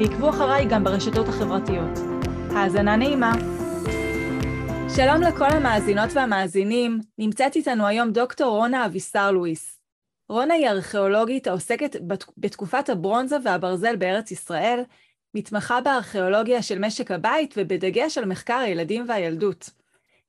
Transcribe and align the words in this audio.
ועקבו 0.00 0.30
אחריי 0.30 0.66
גם 0.70 0.84
ברשתות 0.84 1.28
החברתיות. 1.28 1.98
האזנה 2.50 2.96
נעימה. 2.96 3.32
שלום 4.96 5.22
לכל 5.22 5.50
המאזינות 5.50 6.10
והמאזינים, 6.12 7.00
נמצאת 7.18 7.56
איתנו 7.56 7.86
היום 7.86 8.10
דוקטור 8.10 8.56
רונה 8.56 8.86
אבישר 8.86 9.30
לואיס. 9.30 9.80
רונה 10.28 10.54
היא 10.54 10.68
ארכיאולוגית 10.68 11.46
העוסקת 11.46 11.96
בתקופת 12.36 12.88
הברונזה 12.88 13.36
והברזל 13.44 13.96
בארץ 13.96 14.30
ישראל, 14.30 14.80
מתמחה 15.34 15.80
בארכיאולוגיה 15.80 16.62
של 16.62 16.78
משק 16.78 17.10
הבית 17.10 17.54
ובדגש 17.56 18.18
על 18.18 18.24
מחקר 18.24 18.58
הילדים 18.58 19.04
והילדות. 19.08 19.70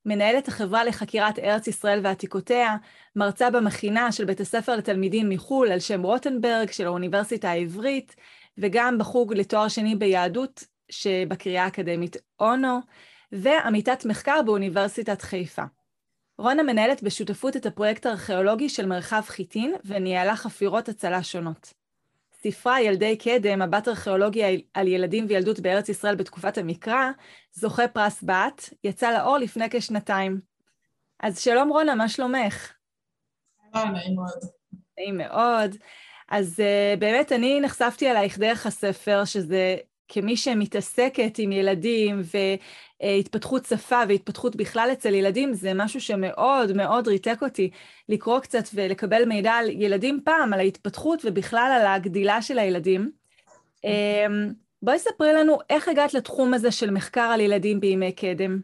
מנהלת 0.05 0.48
החברה 0.48 0.84
לחקירת 0.84 1.40
ארץ 1.40 1.68
ישראל 1.68 1.99
ועתיקותיה, 2.04 2.76
מרצה 3.16 3.49
במכינה 3.49 4.12
של 4.12 4.26
בית 4.26 4.40
הספר 4.40 4.76
לתלמידים 4.76 5.30
מחו"ל 5.30 5.72
על 5.72 5.80
שם 5.80 6.02
רוטנברג 6.02 6.72
של 6.72 6.86
האוניברסיטה 6.86 7.49
העברית, 7.49 8.16
וגם 8.59 8.98
בחוג 8.98 9.34
לתואר 9.34 9.68
שני 9.68 9.95
ביהדות 9.95 10.63
שבקריאה 10.91 11.63
האקדמית 11.63 12.18
אונו, 12.40 12.79
ועמיתת 13.32 14.05
מחקר 14.05 14.41
באוניברסיטת 14.46 15.21
חיפה. 15.21 15.63
רונה 16.38 16.63
מנהלת 16.63 17.04
בשותפות 17.04 17.55
את 17.55 17.65
הפרויקט 17.65 18.05
הארכיאולוגי 18.05 18.70
של 18.70 18.85
מרחב 18.85 19.21
חיטין 19.26 19.76
וניהלה 19.85 20.35
חפירות 20.35 20.90
הצלה 20.90 21.24
שונות. 21.24 21.74
ספרה 22.43 22.82
ילדי 22.82 23.18
קדם, 23.18 23.62
מבט 23.62 23.87
ארכיאולוגי 23.87 24.65
על 24.74 24.87
ילדים 24.87 25.26
וילדות 25.30 25.60
בארץ 25.60 25.90
ישראל 25.90 26.15
בתקופת 26.15 26.57
המקרא, 26.57 27.10
זוכה 27.54 27.87
פרס 27.87 28.24
בת, 28.24 28.70
יצא 28.84 29.18
לאור 29.18 29.37
לפני 29.37 29.65
כשנתיים. 29.71 30.40
אז 31.20 31.40
שלום 31.40 31.70
רונה, 31.70 31.96
מה 31.96 32.10
שלומך? 32.10 32.74
נעים 33.76 34.15
מאוד. 34.15 34.40
נעים 34.98 35.18
מאוד. 35.18 35.76
אז 36.32 36.60
uh, 36.60 36.99
באמת 36.99 37.32
אני 37.32 37.60
נחשפתי 37.62 38.08
עלייך 38.08 38.40
דרך 38.40 38.66
הספר, 38.66 39.26
שזה 39.26 39.76
כמי 40.08 40.38
שמתעסקת 40.38 41.38
עם 41.38 41.52
ילדים 41.52 42.21
והתפתחות 43.04 43.66
שפה 43.66 44.02
והתפתחות 44.10 44.55
בכלל 44.55 44.90
אצל 44.91 45.13
ילדים, 45.13 45.54
זה 45.54 45.71
משהו 45.76 46.02
שמאוד 46.02 46.74
מאוד 46.74 47.08
ריתק 47.08 47.38
אותי 47.41 47.70
לקרוא 48.10 48.40
קצת 48.40 48.63
ולקבל 48.74 49.26
מידע 49.26 49.52
על 49.52 49.70
ילדים 49.70 50.21
פעם, 50.26 50.54
על 50.54 50.60
ההתפתחות 50.60 51.21
ובכלל 51.26 51.77
על 51.80 51.88
הגדילה 51.88 52.41
של 52.41 52.60
הילדים. 52.60 53.12
אמ, 53.84 54.54
בואי 54.82 54.99
ספרי 54.99 55.34
לנו 55.34 55.58
איך 55.70 55.88
הגעת 55.88 56.14
לתחום 56.14 56.54
הזה 56.54 56.71
של 56.71 56.91
מחקר 56.91 57.21
על 57.21 57.40
ילדים 57.40 57.80
בימי 57.80 58.12
קדם. 58.12 58.60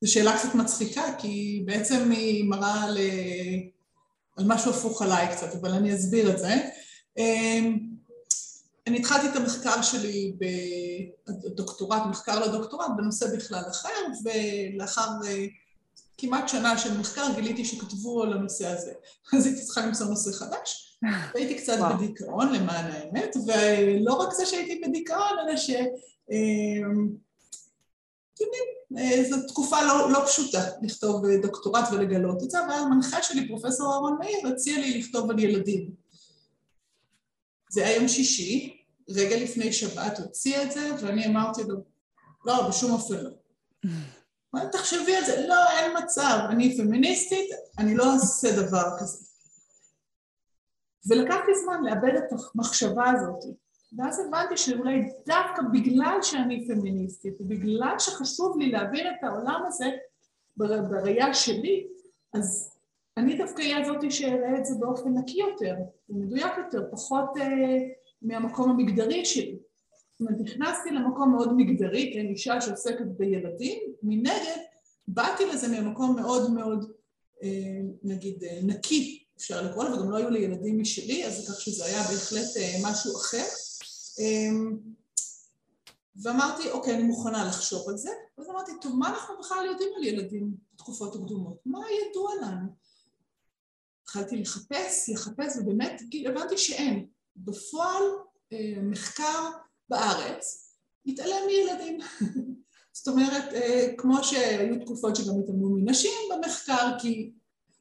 זו 0.00 0.12
שאלה 0.12 0.38
קצת 0.38 0.54
מצחיקה, 0.54 1.02
כי 1.18 1.62
בעצם 1.66 2.10
היא 2.10 2.44
מראה 2.44 2.86
על, 4.36 4.44
משהו 4.46 4.70
הפוך 4.70 5.02
עליי 5.02 5.28
קצת, 5.36 5.54
אבל 5.54 5.70
אני 5.70 5.94
אסביר 5.94 6.30
את 6.30 6.38
זה. 6.38 6.54
אמ, 7.18 7.78
אני 8.86 8.98
התחלתי 8.98 9.28
את 9.28 9.36
המחקר 9.36 9.82
שלי 9.82 10.36
בדוקטורט, 11.28 12.02
מחקר 12.10 12.40
לדוקטורט, 12.40 12.86
בנושא 12.96 13.36
בכלל 13.36 13.62
אחר, 13.70 13.88
ולאחר 14.24 15.08
אה, 15.26 15.46
כמעט 16.18 16.48
שנה 16.48 16.78
של 16.78 16.98
מחקר 16.98 17.26
גיליתי 17.34 17.64
שכתבו 17.64 18.22
על 18.22 18.32
הנושא 18.32 18.66
הזה. 18.66 18.92
אז 19.36 19.46
הייתי 19.46 19.62
צריכה 19.62 19.86
למצוא 19.86 20.06
נושא 20.06 20.32
חדש, 20.32 20.98
והייתי 21.34 21.54
קצת 21.54 21.76
וואו. 21.78 21.96
בדיכאון 21.96 22.52
למען 22.52 22.90
האמת, 22.90 23.36
ולא 23.46 24.14
רק 24.14 24.32
זה 24.32 24.46
שהייתי 24.46 24.80
בדיכאון, 24.86 25.38
אלא 25.46 25.56
ש... 25.56 25.70
אה, 25.70 26.86
אתם 28.34 28.44
יודעים, 28.44 28.64
זו 29.30 29.36
תקופה 29.48 29.82
לא, 29.82 30.10
לא 30.10 30.24
פשוטה 30.26 30.64
לכתוב 30.82 31.22
דוקטורט 31.42 31.84
ולגלות 31.92 32.42
את 32.42 32.50
זה, 32.50 32.58
והמנחה 32.68 33.22
שלי, 33.22 33.48
פרופסור 33.48 33.92
אהרון 33.92 34.16
מאיר, 34.20 34.48
הציע 34.48 34.78
לי 34.78 34.98
לכתוב 34.98 35.30
על 35.30 35.38
ילדים. 35.38 35.90
זה 37.70 37.86
היה 37.86 37.96
יום 37.96 38.08
שישי, 38.08 38.82
רגע 39.08 39.36
לפני 39.36 39.72
שבת 39.72 40.18
הוציא 40.18 40.62
את 40.62 40.72
זה, 40.72 40.90
ואני 41.00 41.26
אמרתי 41.26 41.62
לו, 41.64 41.76
לא, 42.44 42.68
בשום 42.68 42.92
אופן 42.92 43.16
לא. 43.16 43.30
תחשבי 44.72 45.16
על 45.16 45.24
זה, 45.24 45.46
לא, 45.46 45.70
אין 45.70 45.92
מצב, 46.04 46.38
אני 46.50 46.76
פמיניסטית, 46.76 47.50
אני 47.78 47.94
לא 47.94 48.12
אעשה 48.14 48.62
דבר 48.62 48.84
כזה. 49.00 49.24
ולקח 51.06 51.36
לי 51.48 51.54
זמן 51.64 51.84
לאבד 51.84 52.16
את 52.18 52.38
המחשבה 52.54 53.10
הזאת. 53.10 53.56
ואז 53.98 54.20
הבנתי 54.20 54.56
שאולי 54.56 55.00
דווקא 55.26 55.62
בגלל 55.72 56.18
שאני 56.22 56.66
פמיניסטית, 56.66 57.40
ובגלל 57.40 57.94
שחשוב 57.98 58.58
לי 58.58 58.70
להבין 58.70 59.06
את 59.06 59.24
העולם 59.24 59.60
הזה 59.66 59.90
בראייה 60.56 61.34
שלי, 61.34 61.86
אז 62.34 62.72
אני 63.16 63.38
דווקא 63.38 63.62
אהיה 63.62 63.84
זאתי 63.84 64.10
שאראה 64.10 64.58
את 64.58 64.64
זה 64.64 64.74
באופן 64.80 65.18
נקי 65.18 65.38
יותר, 65.38 65.74
ומדויק 66.08 66.52
יותר, 66.58 66.88
פחות 66.90 67.36
אה, 67.40 67.78
מהמקום 68.22 68.70
המגדרי 68.70 69.24
שלי. 69.24 69.58
זאת 70.12 70.20
אומרת, 70.20 70.40
נכנסתי 70.40 70.90
למקום 70.90 71.32
מאוד 71.32 71.56
מגדרי, 71.56 72.10
כן, 72.14 72.26
אישה 72.26 72.60
שעוסקת 72.60 73.06
בילדים, 73.06 73.78
מנגד, 74.02 74.58
באתי 75.08 75.46
לזה 75.46 75.80
ממקום 75.80 76.16
מאוד 76.16 76.54
מאוד, 76.54 76.92
אה, 77.42 77.80
נגיד, 78.02 78.44
אה, 78.44 78.60
נקי, 78.62 79.24
אפשר 79.38 79.62
לקרוא 79.62 79.84
לו, 79.84 79.96
וגם 79.96 80.10
לא 80.10 80.16
היו 80.16 80.30
לי 80.30 80.38
ילדים 80.38 80.80
משלי, 80.80 81.26
אז 81.26 81.48
כך 81.48 81.60
שזה 81.60 81.84
היה 81.84 82.02
בהחלט 82.02 82.56
אה, 82.56 82.90
משהו 82.90 83.16
אחר. 83.16 83.44
אה, 84.20 84.50
ואמרתי, 86.22 86.70
אוקיי, 86.70 86.94
אני 86.94 87.02
מוכנה 87.02 87.44
לחשוב 87.44 87.88
על 87.88 87.96
זה, 87.96 88.10
ואז 88.38 88.50
אמרתי, 88.50 88.72
טוב, 88.80 88.96
מה 88.96 89.08
אנחנו 89.08 89.34
בכלל 89.38 89.66
יודעים 89.66 89.88
על 89.96 90.04
ילדים 90.04 90.54
בתקופות 90.74 91.14
הקדומות? 91.14 91.56
מה 91.66 91.80
ידוע 91.90 92.34
לנו? 92.42 92.68
התחלתי 94.02 94.36
לחפש, 94.36 95.08
לחפש, 95.08 95.56
ובאמת 95.56 96.02
הבנתי 96.28 96.58
שאין. 96.58 97.06
בפועל 97.36 98.02
אה, 98.52 98.74
מחקר 98.82 99.50
בארץ 99.88 100.74
מתעלם 101.06 101.46
מילדים. 101.46 101.98
זאת 102.96 103.08
אומרת, 103.08 103.52
אה, 103.52 103.94
כמו 103.98 104.24
שהיו 104.24 104.84
תקופות 104.84 105.16
שגם 105.16 105.34
התעלמו 105.42 105.68
מנשים 105.70 106.12
במחקר, 106.32 106.98
כי, 106.98 107.32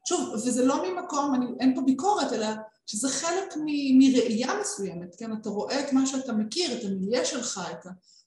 שוב, 0.08 0.34
וזה 0.34 0.66
לא 0.66 0.92
ממקום, 0.92 1.36
אני, 1.36 1.46
אין 1.60 1.76
פה 1.76 1.82
ביקורת, 1.82 2.34
אלא 2.34 2.48
שזה 2.86 3.10
חלק 3.10 3.58
מ, 3.58 4.00
מראייה 4.00 4.60
מסוימת, 4.62 5.16
כן? 5.18 5.34
אתה 5.34 5.50
רואה 5.50 5.80
את 5.80 5.94
מה 5.94 6.06
שאתה 6.06 6.34
מכיר, 6.34 6.78
את 6.78 6.86
המיליה 6.86 7.26
שלך, 7.26 7.62
את 7.72 7.86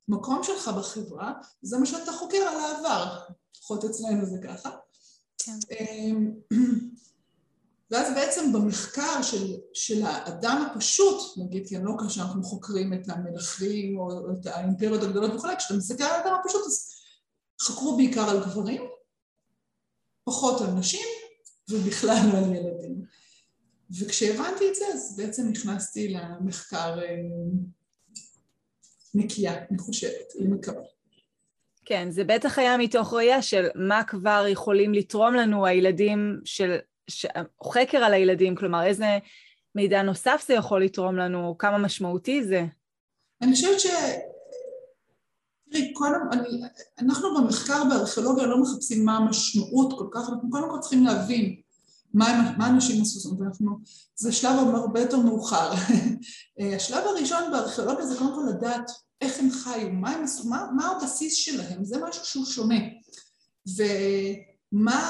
המקום 0.08 0.42
שלך 0.42 0.68
בחברה, 0.68 1.32
זה 1.62 1.78
מה 1.78 1.86
שאתה 1.86 2.12
חוקר 2.12 2.36
על 2.36 2.56
העבר, 2.56 3.18
לפחות 3.56 3.84
אצלנו 3.84 4.26
זה 4.26 4.36
ככה. 4.44 4.70
כן. 5.38 5.58
אמ, 5.70 6.34
ואז 7.90 8.14
בעצם 8.14 8.52
במחקר 8.52 9.22
של, 9.22 9.56
של 9.72 10.02
האדם 10.02 10.66
הפשוט, 10.70 11.38
נגיד, 11.38 11.68
כי 11.68 11.76
אני 11.76 11.84
לא 11.84 11.92
כאשר 11.98 12.22
אנחנו 12.22 12.42
חוקרים 12.42 12.92
את 12.92 13.08
המלכים 13.08 13.98
או 13.98 14.32
את 14.32 14.46
האימפריות 14.46 15.02
הגדולות 15.02 15.34
וכולי, 15.34 15.56
כשאתה 15.56 15.74
מסתכל 15.74 16.04
על 16.04 16.10
האדם 16.10 16.34
הפשוט 16.40 16.66
אז 16.66 16.90
חקרו 17.62 17.96
בעיקר 17.96 18.30
על 18.30 18.40
גברים, 18.40 18.82
פחות 20.24 20.60
על 20.60 20.70
נשים 20.70 21.06
ובכלל 21.70 22.18
לא 22.32 22.38
על 22.38 22.54
ילדים. 22.54 23.04
וכשהבנתי 24.00 24.68
את 24.70 24.74
זה 24.74 24.84
אז 24.94 25.16
בעצם 25.16 25.48
נכנסתי 25.48 26.08
למחקר 26.08 26.98
אה, 27.02 27.16
נקייה, 29.14 29.64
אני 29.70 29.78
חושבת, 29.78 30.34
למקרה. 30.38 30.82
כן, 31.84 32.10
זה 32.10 32.24
בטח 32.24 32.58
היה 32.58 32.76
מתוך 32.76 33.14
ראייה 33.14 33.42
של 33.42 33.66
מה 33.74 34.04
כבר 34.04 34.44
יכולים 34.48 34.94
לתרום 34.94 35.34
לנו 35.34 35.66
הילדים 35.66 36.40
של 36.44 36.76
ש... 37.08 37.26
חקר 37.72 37.98
על 37.98 38.14
הילדים, 38.14 38.54
כלומר 38.54 38.86
איזה 38.86 39.18
מידע 39.74 40.02
נוסף 40.02 40.44
זה 40.48 40.54
יכול 40.54 40.84
לתרום 40.84 41.16
לנו, 41.16 41.58
כמה 41.58 41.78
משמעותי 41.78 42.44
זה? 42.44 42.64
אני 43.42 43.52
חושבת 43.52 43.80
ש... 43.80 43.86
תראי, 45.70 45.92
קודם, 45.92 46.20
אני, 46.32 46.48
אנחנו 46.98 47.28
במחקר 47.34 47.82
בארכיאולוגיה 47.90 48.46
לא 48.46 48.62
מחפשים 48.62 49.04
מה 49.04 49.16
המשמעות 49.16 49.98
כל 49.98 50.06
כך, 50.12 50.28
אנחנו 50.28 50.50
קודם 50.50 50.70
כל 50.70 50.78
צריכים 50.80 51.04
להבין 51.04 51.60
מה, 52.14 52.54
מה 52.58 52.68
אנשים 52.68 53.02
עשו, 53.02 53.18
זאת 53.18 53.32
אומרת, 53.32 53.52
אנחנו, 53.52 53.78
זה 54.16 54.32
שלב 54.32 54.58
הרבה 54.74 55.00
יותר 55.00 55.16
מאוחר. 55.16 55.72
השלב 56.76 57.04
הראשון 57.06 57.50
בארכיאולוגיה 57.50 58.06
זה 58.06 58.18
קודם 58.18 58.34
כל 58.34 58.42
לדעת 58.50 58.90
איך 59.20 59.38
הם 59.38 59.50
חיו, 59.50 59.88
מה, 59.92 60.10
הם, 60.10 60.24
מה, 60.44 60.66
מה 60.76 60.88
הבסיס 60.88 61.34
שלהם, 61.34 61.84
זה 61.84 61.98
משהו 61.98 62.24
שהוא 62.24 62.46
שונה. 62.46 62.78
ו... 63.76 63.82
מה 64.76 65.00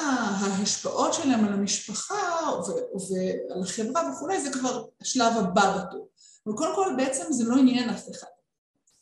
ההשפעות 0.41 1.15
שלהם 1.15 1.45
על 1.45 1.53
המשפחה 1.53 2.51
ועל 2.95 3.63
החברה 3.63 4.11
וכולי, 4.13 4.41
זה 4.41 4.53
כבר 4.53 4.87
השלב 5.01 5.33
הבא 5.37 5.79
בתור. 5.79 6.09
אבל 6.47 6.57
קודם 6.57 6.75
כל 6.75 6.95
בעצם 6.97 7.33
זה 7.33 7.45
לא 7.45 7.57
עניין 7.57 7.91
אף 7.91 8.11
אחד. 8.11 8.27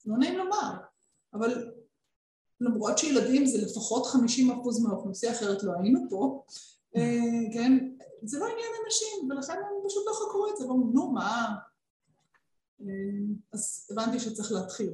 לא 0.06 0.16
נעים 0.18 0.38
לומר, 0.38 0.72
אבל 1.34 1.72
למרות 2.60 2.98
שילדים 2.98 3.46
זה 3.46 3.58
לפחות 3.58 4.06
50% 4.06 4.16
מהאוכלוסייה, 4.82 5.32
אחרת 5.32 5.62
לא 5.62 5.72
היינו 5.80 6.00
פה, 6.10 6.44
אה, 6.48 6.56
כן, 7.54 7.78
זה 8.22 8.38
לא 8.38 8.44
עניין 8.44 8.68
אנשים, 8.84 9.30
ולכן 9.30 9.52
הם 9.52 9.88
פשוט 9.88 10.04
לא 10.06 10.12
חקרו 10.12 10.48
את 10.52 10.56
זה, 10.56 10.66
ואומרים, 10.66 10.92
נו, 10.94 11.12
מה? 11.12 11.54
אה, 12.80 12.86
אז 13.52 13.88
הבנתי 13.90 14.20
שצריך 14.20 14.52
להתחיל. 14.52 14.90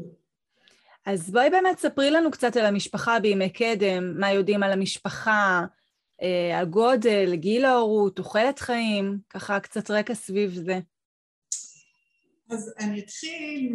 אז 1.06 1.31
בואי 1.31 1.50
באמת 1.50 1.79
ספרי 1.79 2.11
לנו 2.11 2.31
קצת 2.31 2.56
על 2.56 2.67
המשפחה 2.67 3.21
בימי 3.21 3.53
קדם, 3.53 4.21
מה 4.21 4.33
יודעים 4.33 4.62
על 4.62 4.73
המשפחה, 4.73 5.65
אה, 6.23 6.59
הגודל, 6.59 7.35
גיל 7.35 7.65
ההורות, 7.65 8.17
תוחלת 8.17 8.59
חיים, 8.59 9.19
ככה 9.31 9.61
קצת 9.61 9.91
רקע 9.91 10.15
סביב 10.15 10.55
זה. 10.55 10.81
אז 12.51 12.75
אני 12.79 13.01
אתחיל 13.01 13.73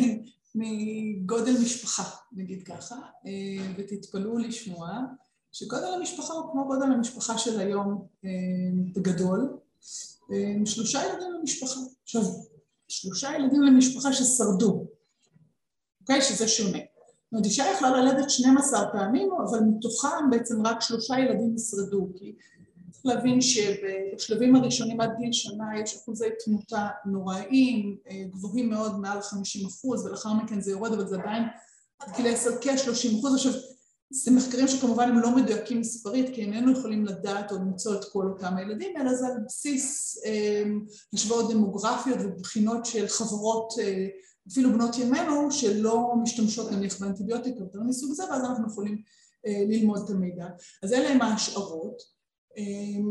מגודל 0.54 1.52
משפחה, 1.62 2.16
נגיד 2.32 2.62
ככה, 2.62 2.94
אה, 3.26 3.66
ותתפלאו 3.76 4.38
לשמוע 4.38 5.00
שגודל 5.58 5.94
המשפחה 5.94 6.34
הוא 6.34 6.52
כמו 6.52 6.66
גודל 6.66 6.92
המשפחה 6.92 7.38
של 7.38 7.60
היום 7.60 8.06
אה, 8.24 8.30
בגדול, 8.94 9.56
שלושה 10.64 11.00
ילדים 11.04 11.32
למשפחה. 11.32 11.80
עכשיו, 12.02 12.22
שלושה 12.88 13.34
ילדים 13.34 13.62
למשפחה 13.62 14.12
ששרדו, 14.12 14.86
אוקיי? 16.00 16.22
שזה 16.22 16.48
שונה. 16.48 16.78
זאת 16.78 17.32
אומרת, 17.32 17.46
אישה 17.46 17.64
יכלה 17.74 17.90
ללדת 17.90 18.30
12 18.30 18.92
פעמים, 18.92 19.28
אבל 19.32 19.60
מתוכם 19.60 20.30
בעצם 20.30 20.66
רק 20.66 20.80
שלושה 20.80 21.14
ילדים 21.18 21.54
ישרדו, 21.56 22.08
כי 22.18 22.34
צריך 22.90 23.06
להבין 23.06 23.40
שבשלבים 23.40 24.56
הראשונים 24.56 25.00
עד 25.00 25.10
גיל 25.18 25.32
שנה 25.32 25.80
יש 25.82 25.96
אחוזי 25.96 26.26
תמותה 26.44 26.88
נוראיים, 27.06 27.96
אה, 28.10 28.22
גבוהים 28.30 28.70
מאוד, 28.70 28.98
מעל 28.98 29.20
50 29.20 29.66
אחוז, 29.66 30.06
ולאחר 30.06 30.32
מכן 30.32 30.60
זה 30.60 30.70
יורד, 30.70 30.92
אבל 30.92 31.06
זה 31.06 31.16
עדיין 31.16 31.42
עד 31.98 32.16
גיל 32.16 32.26
10 32.26 32.50
כ-30 32.60 33.18
אחוז. 33.18 33.34
עכשיו, 33.34 33.52
זה 34.10 34.30
מחקרים 34.30 34.68
שכמובן 34.68 35.08
הם 35.08 35.18
לא 35.18 35.36
מדויקים 35.36 35.80
מספרית, 35.80 36.34
כי 36.34 36.42
איננו 36.42 36.72
יכולים 36.72 37.04
לדעת 37.06 37.52
או 37.52 37.56
למצוא 37.56 37.94
את 37.94 38.04
כל 38.04 38.26
אותם 38.26 38.56
הילדים, 38.56 38.96
אלא 38.96 39.14
זה 39.14 39.26
על 39.26 39.32
בסיס 39.46 40.16
אה, 40.26 40.64
השוואות 41.14 41.52
דמוגרפיות 41.52 42.18
ובחינות 42.20 42.86
של 42.86 43.08
חברות 43.08 43.72
אה, 43.80 44.06
אפילו 44.52 44.72
בנות 44.72 44.98
ימינו 44.98 45.52
שלא 45.52 46.12
משתמשות 46.22 46.72
נניח 46.72 47.00
באנטיביוטיקה 47.00 47.60
יותר 47.60 47.80
מסוג 47.80 48.12
זה, 48.12 48.24
ואז 48.24 48.44
אנחנו 48.44 48.66
יכולים 48.66 49.02
אה, 49.46 49.64
ללמוד 49.68 50.02
את 50.04 50.10
המידע. 50.10 50.46
אז 50.82 50.92
אלה 50.92 51.08
הם 51.08 51.22
ההשערות, 51.22 52.02
אה, 52.58 53.02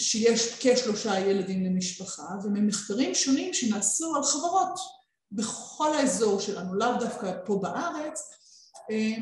שיש 0.00 0.58
כשלושה 0.60 1.18
ילדים 1.18 1.64
למשפחה, 1.64 2.28
וממחקרים 2.44 3.14
שונים 3.14 3.54
שנעשו 3.54 4.16
על 4.16 4.22
חברות 4.22 4.78
בכל 5.32 5.92
האזור 5.94 6.40
שלנו, 6.40 6.74
לאו 6.74 6.98
דווקא 7.00 7.32
פה 7.44 7.58
בארץ, 7.62 8.30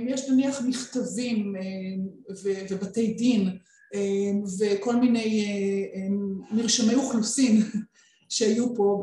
יש 0.06 0.28
נניח 0.28 0.60
מכתבים 0.60 1.54
ובתי 2.70 3.14
דין 3.14 3.58
וכל 4.58 4.96
מיני 4.96 5.46
מרשמי 6.50 6.94
אוכלוסין 6.94 7.62
שהיו 8.28 8.76
פה, 8.76 9.02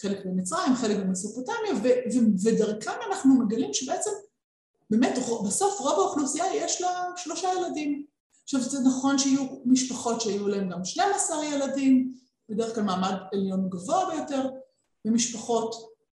חלק 0.00 0.26
במצרים, 0.26 0.74
חלק 0.74 0.96
במסופוטמיה, 0.96 1.72
ודרכם 2.44 2.92
אנחנו 3.10 3.34
מגלים 3.34 3.74
שבעצם 3.74 4.10
באמת 4.90 5.18
בסוף 5.46 5.80
רוב 5.80 5.98
האוכלוסייה 5.98 6.44
יש 6.54 6.80
לה 6.80 7.04
שלושה 7.16 7.48
ילדים. 7.58 8.04
עכשיו 8.42 8.60
זה 8.60 8.78
נכון 8.80 9.18
שיהיו 9.18 9.46
משפחות 9.64 10.20
שהיו 10.20 10.48
להם 10.48 10.68
גם 10.70 10.84
12 10.84 11.44
ילדים, 11.44 12.14
בדרך 12.48 12.74
כלל 12.74 12.84
מעמד 12.84 13.14
עליון 13.32 13.68
גבוה 13.68 14.10
ביותר, 14.10 14.48
ומשפחות 15.04 15.74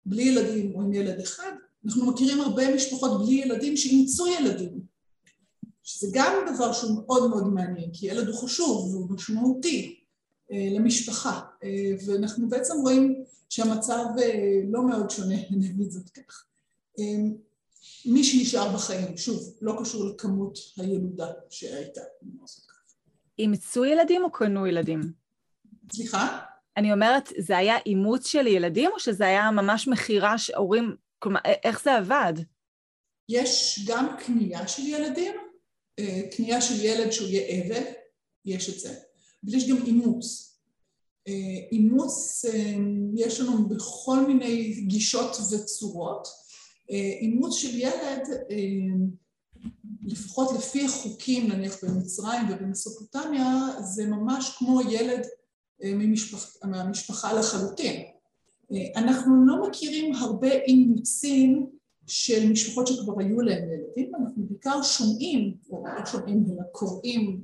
בלי 0.05 0.23
ילדים 0.23 0.75
או 0.75 0.81
עם 0.81 0.93
ילד 0.93 1.19
אחד. 1.19 1.51
אנחנו 1.85 2.05
מכירים 2.05 2.41
הרבה 2.41 2.75
משפחות 2.75 3.25
בלי 3.25 3.33
ילדים 3.33 3.77
שאימצו 3.77 4.27
ילדים, 4.27 4.81
שזה 5.83 6.07
גם 6.13 6.33
דבר 6.55 6.73
שהוא 6.73 7.03
מאוד 7.05 7.29
מאוד 7.29 7.47
מעניין, 7.53 7.89
כי 7.93 8.07
ילד 8.07 8.27
הוא 8.27 8.37
חשוב 8.37 8.93
והוא 8.93 9.11
משמעותי, 9.11 9.99
אה, 10.51 10.67
למשפחה, 10.71 11.41
אה, 11.63 11.69
ואנחנו 12.05 12.49
בעצם 12.49 12.73
רואים 12.81 13.23
שהמצב 13.49 14.05
אה, 14.21 14.61
לא 14.71 14.87
מאוד 14.87 15.09
שונה, 15.09 15.35
נגיד 15.57 15.89
זאת 15.89 16.09
כך. 16.09 16.45
מי 18.05 18.23
שנשאר 18.23 18.73
בחיים, 18.73 19.17
שוב, 19.17 19.53
לא 19.61 19.75
קשור 19.79 20.05
לכמות 20.05 20.57
הילודה 20.77 21.27
שהייתה. 21.49 22.01
אימצו 23.39 23.85
ילדים 23.85 24.23
או 24.23 24.31
קנו 24.31 24.67
ילדים? 24.67 25.01
סליחה? 25.93 26.39
אני 26.77 26.93
אומרת, 26.93 27.29
זה 27.39 27.57
היה 27.57 27.75
אימוץ 27.85 28.27
של 28.27 28.47
ילדים 28.47 28.91
או 28.93 28.99
שזה 28.99 29.25
היה 29.25 29.51
ממש 29.51 29.87
מכירה 29.87 30.37
שהורים, 30.37 30.95
כלומר, 31.19 31.39
איך 31.63 31.83
זה 31.83 31.95
עבד? 31.95 32.33
יש 33.29 33.85
גם 33.87 34.15
קנייה 34.25 34.67
של 34.67 34.81
ילדים, 34.87 35.35
קנייה 36.35 36.61
של 36.61 36.85
ילד 36.85 37.11
שהוא 37.11 37.27
יהיה 37.27 37.63
עבד, 37.63 37.91
יש 38.45 38.69
את 38.69 38.79
זה. 38.79 38.93
אבל 39.43 39.55
יש 39.55 39.69
גם 39.69 39.77
אימוץ. 39.85 40.55
אה, 41.27 41.67
אימוץ 41.71 42.45
אה, 42.45 42.75
יש 43.15 43.39
לנו 43.39 43.69
בכל 43.69 44.27
מיני 44.27 44.73
גישות 44.87 45.37
וצורות. 45.51 46.27
אה, 46.91 47.17
אימוץ 47.19 47.55
של 47.55 47.79
ילד, 47.79 48.21
לפחות 50.03 50.57
לפי 50.57 50.85
החוקים 50.85 51.51
נניח 51.51 51.83
במצרים 51.83 52.41
ובמסופוטמיה, 52.49 53.67
זה 53.81 54.05
ממש 54.05 54.55
כמו 54.57 54.81
ילד 54.81 55.27
ממשפח, 55.83 56.55
מהמשפחה 56.63 57.33
לחלוטין. 57.33 58.03
אנחנו 58.95 59.45
לא 59.45 59.67
מכירים 59.67 60.15
הרבה 60.15 60.51
אימוצים 60.51 61.69
של 62.07 62.49
משפחות 62.51 62.87
שכבר 62.87 63.13
היו 63.19 63.41
להם 63.41 63.63
ילדים, 63.73 64.15
אנחנו 64.15 64.43
בעיקר 64.47 64.81
שומעים, 64.81 65.53
או 65.69 65.83
לא 65.99 66.05
שומעים 66.05 66.45
אלא 66.51 66.63
קוראים 66.71 67.41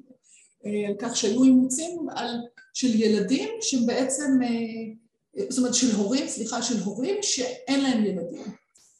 אה, 0.65 0.87
על 0.87 0.95
כך 0.99 1.17
שהיו 1.17 1.43
אימוצים 1.43 2.09
על, 2.09 2.41
של 2.73 3.01
ילדים 3.01 3.49
שבעצם, 3.61 4.39
אה, 4.43 5.47
זאת 5.49 5.57
אומרת 5.57 5.73
של 5.73 5.95
הורים, 5.95 6.27
סליחה, 6.27 6.61
של 6.61 6.79
הורים 6.79 7.15
שאין 7.21 7.83
להם 7.83 8.05
ילדים. 8.05 8.43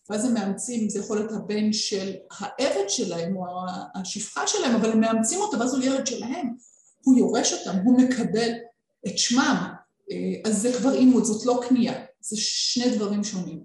ואז 0.10 0.26
הם 0.26 0.34
מאמצים, 0.34 0.90
זה 0.90 1.00
יכול 1.00 1.18
להיות 1.18 1.32
הבן 1.32 1.74
של 1.74 2.12
העבד 2.32 2.90
שלהם 2.90 3.38
או 3.38 3.46
השפחה 3.96 4.48
שלהם, 4.48 4.76
אבל 4.76 4.92
הם 4.92 5.00
מאמצים 5.00 5.40
אותו 5.40 5.60
ואז 5.60 5.74
הוא 5.74 5.84
ילד 5.84 6.08
שלהם, 6.08 6.48
הוא 7.04 7.18
יורש 7.18 7.54
אותם, 7.54 7.80
הוא 7.84 8.02
מקבל 8.02 8.52
את 9.08 9.18
שמם, 9.18 9.68
אה, 10.12 10.18
אז 10.46 10.62
זה 10.62 10.74
כבר 10.74 10.94
אימוץ, 10.94 11.26
זאת 11.26 11.46
לא 11.46 11.62
קנייה, 11.70 11.94
זה 12.22 12.38
שני 12.40 12.96
דברים 12.96 13.24
שונים. 13.24 13.64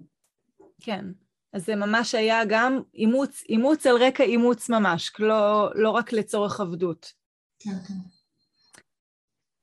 כן, 0.81 1.05
אז 1.53 1.65
זה 1.65 1.75
ממש 1.75 2.15
היה 2.15 2.45
גם 2.45 2.81
אימוץ, 2.95 3.43
אימוץ 3.49 3.85
על 3.85 4.03
רקע 4.03 4.23
אימוץ 4.23 4.69
ממש, 4.69 5.11
לא, 5.19 5.69
לא 5.75 5.89
רק 5.89 6.13
לצורך 6.13 6.59
עבדות. 6.59 7.13
כן, 7.59 7.75
כן. 7.87 7.93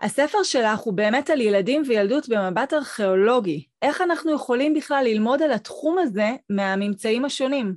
הספר 0.01 0.43
שלך 0.43 0.81
הוא 0.81 0.95
באמת 0.95 1.31
על 1.31 1.41
ילדים 1.41 1.83
וילדות 1.87 2.29
במבט 2.29 2.73
ארכיאולוגי. 2.73 3.67
איך 3.83 4.01
אנחנו 4.01 4.35
יכולים 4.35 4.75
בכלל 4.75 5.05
ללמוד 5.05 5.43
על 5.43 5.53
התחום 5.53 5.99
הזה 5.99 6.31
מהממצאים 6.51 7.25
השונים? 7.25 7.77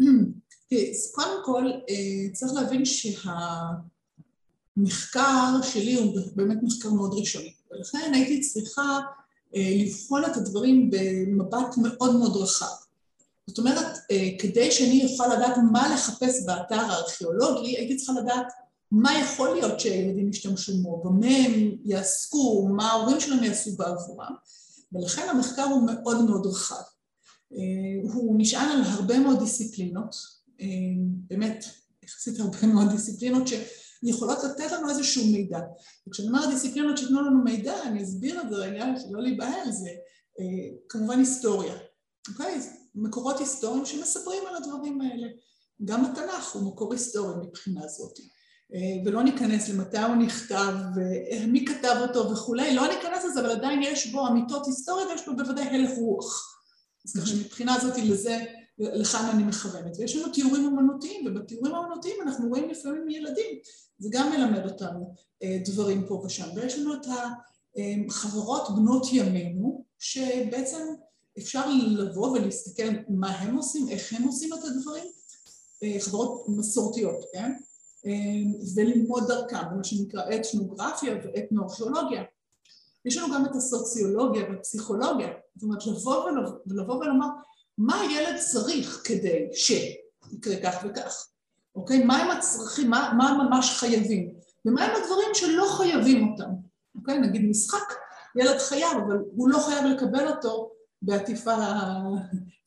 אז 0.72 1.12
קודם 1.14 1.42
כל 1.44 1.64
אה, 1.66 2.32
צריך 2.32 2.52
להבין 2.54 2.84
שהמחקר 2.84 3.22
שלי 5.62 5.94
הוא 5.94 6.18
באמת 6.34 6.58
מחקר 6.62 6.90
מאוד 6.90 7.14
ראשוני, 7.18 7.54
ולכן 7.70 8.10
הייתי 8.14 8.40
צריכה 8.40 9.00
לבחון 9.54 10.24
את 10.24 10.36
הדברים 10.36 10.90
במבט 10.90 11.76
מאוד 11.76 12.16
מאוד 12.16 12.36
רחב. 12.36 12.82
זאת 13.46 13.58
אומרת, 13.58 13.98
אה, 14.10 14.28
כדי 14.38 14.70
שאני 14.70 15.04
אוכל 15.04 15.34
לדעת 15.36 15.56
מה 15.72 15.94
לחפש 15.94 16.46
באתר 16.46 16.80
הארכיאולוגי, 16.80 17.76
הייתי 17.76 17.96
צריכה 17.96 18.12
לדעת 18.20 18.52
מה 18.90 19.20
יכול 19.20 19.54
להיות 19.54 19.80
שהילדים 19.80 20.30
ישתמשו 20.30 20.72
בו, 20.82 21.02
במה 21.04 21.26
הם 21.26 21.76
יעסקו, 21.84 22.68
מה 22.68 22.90
ההורים 22.90 23.20
שלהם 23.20 23.44
יעשו 23.44 23.76
בעבורם, 23.76 24.34
ולכן 24.92 25.28
המחקר 25.28 25.62
הוא 25.62 25.86
מאוד 25.86 26.24
מאוד 26.24 26.46
רחב. 26.46 26.82
אה, 27.52 27.58
הוא 28.02 28.34
נשען 28.38 28.68
על 28.68 28.82
הרבה 28.82 29.18
מאוד 29.18 29.38
דיסציפלינות, 29.38 30.16
אה, 30.60 30.66
באמת 31.30 31.64
יחסית 32.02 32.40
הרבה 32.40 32.66
מאוד 32.66 32.90
דיסציפלינות 32.90 33.48
שיכולות 34.06 34.38
לתת 34.44 34.72
לנו 34.72 34.88
איזשהו 34.90 35.26
מידע. 35.26 35.58
וכשאני 36.08 36.28
אומרת 36.28 36.50
דיסציפלינות 36.50 36.98
שייתנו 36.98 37.20
לנו 37.20 37.44
מידע, 37.44 37.82
אני 37.82 38.04
אסביר 38.04 38.40
את 38.40 38.50
זה 38.50 38.56
רגע, 38.56 38.84
שלא 38.96 39.22
להיבהל, 39.22 39.70
זה 39.70 39.90
כמובן 40.88 41.18
היסטוריה, 41.18 41.74
אוקיי? 42.28 42.60
מקורות 42.94 43.38
היסטוריים 43.38 43.86
שמספרים 43.86 44.42
על 44.48 44.56
הדברים 44.56 45.00
האלה. 45.00 45.28
גם 45.84 46.04
התנ"ך 46.04 46.52
הוא 46.52 46.62
מקור 46.62 46.92
היסטורי 46.92 47.46
מבחינה 47.46 47.88
זאת. 47.88 48.18
אה, 48.74 49.02
ולא 49.04 49.22
ניכנס 49.22 49.68
למתי 49.68 49.98
הוא 49.98 50.16
נכתב, 50.16 50.74
ומי 50.96 51.64
כתב 51.66 51.96
אותו 52.00 52.30
וכולי, 52.30 52.74
לא 52.74 52.88
ניכנס 52.88 53.24
לזה, 53.24 53.40
אבל 53.40 53.50
עדיין 53.50 53.82
יש 53.82 54.06
בו 54.06 54.26
אמיתות 54.26 54.66
היסטוריות 54.66 55.08
ויש 55.10 55.28
בו 55.28 55.36
בוודאי 55.36 55.64
הלך 55.64 55.90
רוח. 55.98 56.58
אז 57.06 57.16
ככה 57.16 57.26
שמבחינה 57.26 57.74
הזאת 57.74 57.98
לזה, 57.98 58.44
לכאן 58.78 59.30
אני 59.34 59.42
מכוונת. 59.42 59.96
ויש 59.98 60.16
לנו 60.16 60.32
תיאורים 60.32 60.66
אמנותיים, 60.66 61.26
ובתיאורים 61.26 61.74
האמנותיים 61.74 62.16
אנחנו 62.22 62.48
רואים 62.48 62.70
לפעמים 62.70 63.10
ילדים, 63.10 63.58
זה 64.02 64.08
גם 64.12 64.30
מלמד 64.30 64.70
אותנו 64.70 65.14
אה, 65.42 65.58
דברים 65.64 66.06
פה 66.06 66.14
ושם. 66.14 66.48
ויש 66.56 66.78
לנו 66.78 66.94
את 66.94 67.06
החברות 68.10 68.76
בנות 68.76 69.06
ימינו, 69.12 69.84
שבעצם 69.98 70.86
אפשר 71.38 71.70
לבוא 71.86 72.28
ולהסתכל 72.28 72.88
מה 73.08 73.28
הם 73.28 73.56
עושים, 73.56 73.88
איך 73.88 74.12
הם 74.12 74.22
עושים 74.22 74.54
את 74.54 74.58
הדברים, 74.64 75.04
אה, 75.82 75.96
חברות 76.00 76.44
מסורתיות, 76.48 77.24
כן? 77.32 77.52
אה, 78.06 78.12
וללמוד 78.76 79.24
דרכם, 79.28 79.76
מה 79.76 79.84
שנקרא 79.84 80.22
אתנוגרפיה 80.34 81.14
ואתנוארכיאולוגיה. 81.24 82.22
יש 83.04 83.16
לנו 83.16 83.34
גם 83.34 83.46
את 83.46 83.56
הסוציולוגיה 83.56 84.42
והפסיכולוגיה, 84.50 85.28
זאת 85.54 85.62
אומרת 85.62 85.86
לבוא 85.86 86.30
ולבוא 86.66 86.94
ולומר 86.94 87.26
מה 87.78 88.00
הילד 88.00 88.38
צריך 88.38 89.02
כדי 89.04 89.48
שיקרה 89.52 90.56
כך 90.62 90.84
וכך, 90.84 91.28
אוקיי? 91.76 92.04
מה 92.04 92.16
הם 92.16 92.30
הצרכים, 92.30 92.90
מה, 92.90 93.12
מה 93.16 93.38
ממש 93.44 93.70
חייבים, 93.70 94.34
ומה 94.66 94.84
הם 94.84 95.02
הדברים 95.02 95.28
שלא 95.34 95.66
חייבים 95.76 96.32
אותם, 96.32 96.50
אוקיי? 96.94 97.18
נגיד 97.18 97.42
משחק, 97.50 97.94
ילד 98.36 98.58
חייב, 98.58 98.98
אבל 99.06 99.18
הוא 99.36 99.48
לא 99.48 99.58
חייב 99.58 99.84
לקבל 99.84 100.28
אותו 100.28 100.70
בעטיפה 101.02 101.54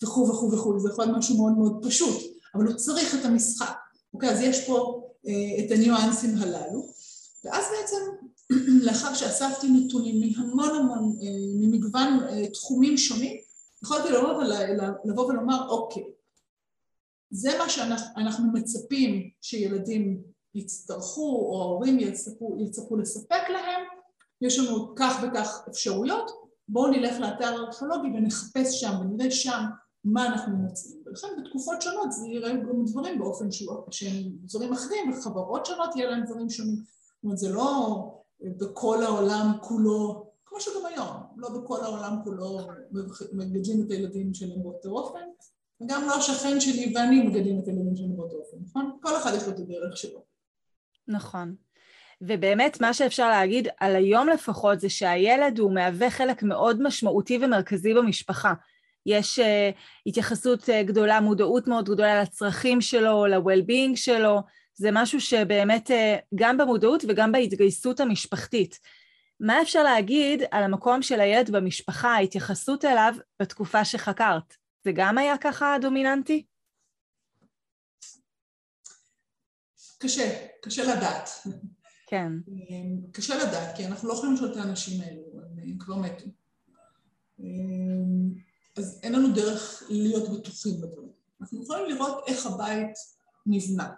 וכו' 0.03 0.29
וכו' 0.29 0.51
וכו', 0.51 0.79
זה 0.79 0.89
יכול 0.89 1.05
להיות 1.05 1.17
משהו 1.17 1.37
מאוד 1.37 1.57
מאוד 1.57 1.85
פשוט, 1.87 2.17
אבל 2.55 2.65
הוא 2.65 2.75
צריך 2.75 3.15
את 3.15 3.25
המשחק, 3.25 3.75
אוקיי? 4.13 4.29
אז 4.29 4.41
יש 4.41 4.67
פה 4.67 5.01
אה, 5.27 5.65
את 5.65 5.71
הניואנסים 5.71 6.37
הללו, 6.37 6.87
ואז 7.43 7.65
בעצם 7.77 7.97
לאחר 8.85 9.13
שאספתי 9.13 9.67
נתונים 9.69 10.19
מהמון 10.19 10.69
המון, 10.69 11.15
אה, 11.21 11.27
ממגוון 11.59 12.19
אה, 12.29 12.47
תחומים 12.47 12.97
שונים, 12.97 13.37
יכולתי 13.83 14.09
לבוא, 14.09 14.43
לבוא 15.05 15.25
ולומר, 15.25 15.69
אוקיי, 15.69 16.03
זה 17.31 17.57
מה 17.57 17.69
שאנחנו 17.69 18.51
מצפים 18.53 19.29
שילדים 19.41 20.21
יצטרכו, 20.55 21.21
או 21.21 21.61
ההורים 21.61 21.99
יצטרכו, 21.99 22.57
יצטרכו 22.59 22.97
לספק 22.97 23.49
להם, 23.49 23.81
יש 24.41 24.59
לנו 24.59 24.95
כך 24.95 25.23
וכך 25.23 25.63
אפשרויות, 25.69 26.31
בואו 26.69 26.91
נלך 26.91 27.19
לאתר 27.19 27.45
הארכיאולוגי 27.45 28.07
ונחפש 28.07 28.81
שם 28.81 28.91
ונראה 29.01 29.31
שם 29.31 29.63
מה 30.03 30.27
אנחנו 30.27 30.57
מוצאים. 30.57 31.01
ולכן 31.05 31.27
בתקופות 31.37 31.81
שונות 31.81 32.11
זה 32.11 32.27
יראה 32.27 32.53
גם 32.53 32.85
דברים 32.85 33.19
באופן 33.19 33.47
שהם 33.91 34.23
דברים 34.43 34.73
אחרים, 34.73 35.11
וחברות 35.11 35.65
שונות 35.65 35.95
יהיה 35.95 36.09
להם 36.09 36.25
דברים 36.25 36.49
שונים. 36.49 36.75
זאת 36.75 37.23
אומרת, 37.23 37.37
זה 37.37 37.49
לא 37.49 37.99
בכל 38.41 39.03
העולם 39.03 39.51
כולו, 39.61 40.31
כמו 40.45 40.61
שגם 40.61 40.85
היום, 40.85 41.17
לא 41.37 41.49
בכל 41.49 41.81
העולם 41.81 42.19
כולו 42.23 42.59
מגדלים 43.33 43.85
את 43.85 43.91
הילדים 43.91 44.33
שלהם 44.33 44.63
באותו 44.63 44.89
אופן, 44.89 45.25
וגם 45.81 46.03
לא 46.07 46.15
השכן 46.15 46.59
שלי 46.59 46.93
ואני 46.95 47.21
מגדלים 47.21 47.59
את 47.59 47.67
הילדים 47.67 47.95
שלנו 47.95 48.17
באותו 48.17 48.35
אופן, 48.35 48.57
נכון? 48.65 48.97
כל 49.01 49.17
אחד 49.17 49.31
יש 49.37 49.43
לו 49.43 49.49
את 49.49 49.59
הדרך 49.59 49.97
שלו. 49.97 50.23
נכון. 51.07 51.55
ובאמת 52.21 52.81
מה 52.81 52.93
שאפשר 52.93 53.29
להגיד 53.29 53.67
על 53.79 53.95
היום 53.95 54.29
לפחות 54.29 54.79
זה 54.79 54.89
שהילד 54.89 55.59
הוא 55.59 55.73
מהווה 55.73 56.09
חלק 56.09 56.43
מאוד 56.43 56.81
משמעותי 56.81 57.39
ומרכזי 57.41 57.93
במשפחה. 57.93 58.53
יש 59.05 59.39
uh, 59.39 59.43
התייחסות 60.05 60.63
uh, 60.63 60.83
גדולה, 60.85 61.21
מודעות 61.21 61.67
מאוד 61.67 61.89
גדולה 61.89 62.21
לצרכים 62.21 62.81
שלו, 62.81 63.25
ל-well-being 63.25 63.95
שלו, 63.95 64.39
זה 64.75 64.89
משהו 64.91 65.21
שבאמת 65.21 65.91
uh, 65.91 65.93
גם 66.35 66.57
במודעות 66.57 67.05
וגם 67.07 67.31
בהתגייסות 67.31 67.99
המשפחתית. 67.99 68.79
מה 69.39 69.61
אפשר 69.61 69.83
להגיד 69.83 70.43
על 70.51 70.63
המקום 70.63 71.01
של 71.01 71.19
הילד 71.19 71.49
במשפחה, 71.49 72.09
ההתייחסות 72.09 72.85
אליו 72.85 73.13
בתקופה 73.41 73.85
שחקרת? 73.85 74.64
זה 74.85 74.91
גם 74.95 75.17
היה 75.17 75.37
ככה 75.37 75.77
דומיננטי? 75.81 76.45
קשה, 79.99 80.47
קשה 80.61 80.95
לדעת. 80.95 81.29
כן. 82.07 82.31
קשה 83.11 83.35
לדעת, 83.37 83.75
כי 83.75 83.85
אנחנו 83.85 84.07
לא 84.07 84.13
יכולים 84.13 84.35
לשאול 84.35 84.51
את 84.51 84.57
האנשים 84.57 85.01
האלו, 85.01 85.21
הם 85.57 85.77
כבר 85.79 85.95
מתו. 85.95 86.25
אז 88.77 88.99
אין 89.03 89.13
לנו 89.13 89.33
דרך 89.33 89.83
להיות 89.89 90.29
בטוחים 90.29 90.81
בדברים. 90.81 91.11
אנחנו 91.41 91.63
יכולים 91.63 91.85
לראות 91.85 92.23
איך 92.27 92.45
הבית 92.45 92.93
נבנה, 93.45 93.89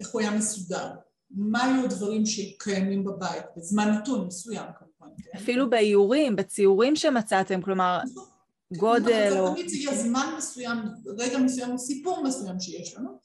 איך 0.00 0.08
הוא 0.10 0.20
היה 0.20 0.30
מסודר, 0.30 0.90
מה 1.30 1.64
היו 1.64 1.84
הדברים 1.84 2.26
שקיימים 2.26 3.04
בבית, 3.04 3.44
בזמן 3.56 3.88
נתון 3.88 4.26
מסוים 4.26 4.66
כמובן. 4.78 5.14
כן? 5.22 5.38
אפילו 5.38 5.70
באיורים, 5.70 6.36
בציורים 6.36 6.96
שמצאתם, 6.96 7.62
כלומר, 7.62 8.00
נכון. 8.04 8.37
גודל 8.76 9.36
או... 9.38 9.50
תמיד 9.54 9.68
זה 9.68 9.76
יהיה 9.76 10.02
זמן 10.02 10.34
מסוים, 10.38 10.78
רגע 11.06 11.38
מסוים 11.38 11.72
או 11.72 11.78
סיפור 11.78 12.22
מסוים 12.22 12.60
שיש 12.60 12.96
לנו, 12.96 13.18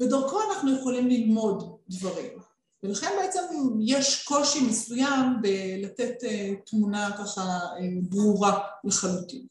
ודרכו 0.00 0.38
אנחנו 0.50 0.76
יכולים 0.76 1.08
ללמוד 1.08 1.78
דברים. 1.88 2.38
ולכן 2.82 3.10
בעצם 3.18 3.40
יש 3.80 4.24
קושי 4.24 4.60
מסוים 4.60 5.42
בלתת 5.42 6.24
אה, 6.24 6.54
תמונה 6.66 7.10
ככה 7.18 7.42
אה, 7.42 7.88
ברורה 8.08 8.68
לחלוטין. 8.84 9.46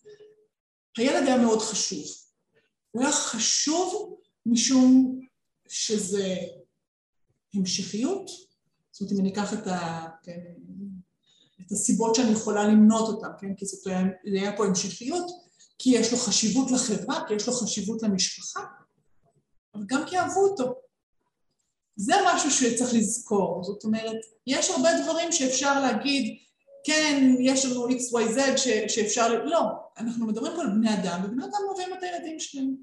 הילד 0.97 1.27
היה 1.27 1.37
מאוד 1.37 1.59
חשוב. 1.59 2.05
הוא 2.91 3.01
היה 3.03 3.11
חשוב 3.11 4.17
משום 4.45 5.19
שזה 5.67 6.35
המשכיות, 7.53 8.29
זאת 8.91 9.01
אומרת 9.01 9.13
אם 9.13 9.19
אני 9.19 9.33
אקח 9.33 9.53
את, 9.53 9.67
ה, 9.67 10.07
כן, 10.23 10.41
את 11.61 11.71
הסיבות 11.71 12.15
שאני 12.15 12.31
יכולה 12.31 12.67
למנות 12.67 13.07
אותן, 13.07 13.27
כן, 13.39 13.55
כי 13.57 13.65
זאת 13.65 13.87
היה, 14.23 14.57
פה 14.57 14.65
המשכיות, 14.65 15.25
כי 15.79 15.89
יש 15.89 16.11
לו 16.11 16.17
חשיבות 16.17 16.71
לחברה, 16.71 17.23
כי 17.27 17.33
יש 17.33 17.47
לו 17.47 17.53
חשיבות 17.53 18.03
למשפחה, 18.03 18.59
אבל 19.75 19.83
גם 19.87 20.03
כי 20.05 20.17
אהבו 20.17 20.39
אותו. 20.39 20.73
זה 21.95 22.13
משהו 22.25 22.51
שצריך 22.51 22.93
לזכור, 22.93 23.63
זאת 23.63 23.83
אומרת, 23.83 24.17
יש 24.47 24.69
הרבה 24.69 24.89
דברים 25.03 25.31
שאפשר 25.31 25.79
להגיד, 25.79 26.37
כן, 26.85 27.35
יש 27.39 27.65
לנו 27.65 27.87
XYZ 27.87 28.57
ש, 28.57 28.67
שאפשר, 28.87 29.43
לא, 29.45 29.61
אנחנו 29.97 30.27
מדברים 30.27 30.55
פה 30.55 30.61
על 30.61 30.69
בני 30.69 30.93
אדם, 30.93 31.21
ובני 31.25 31.43
אדם 31.43 31.59
אוהבים 31.67 31.93
את 31.93 32.03
הילדים 32.03 32.39
שלהם. 32.39 32.75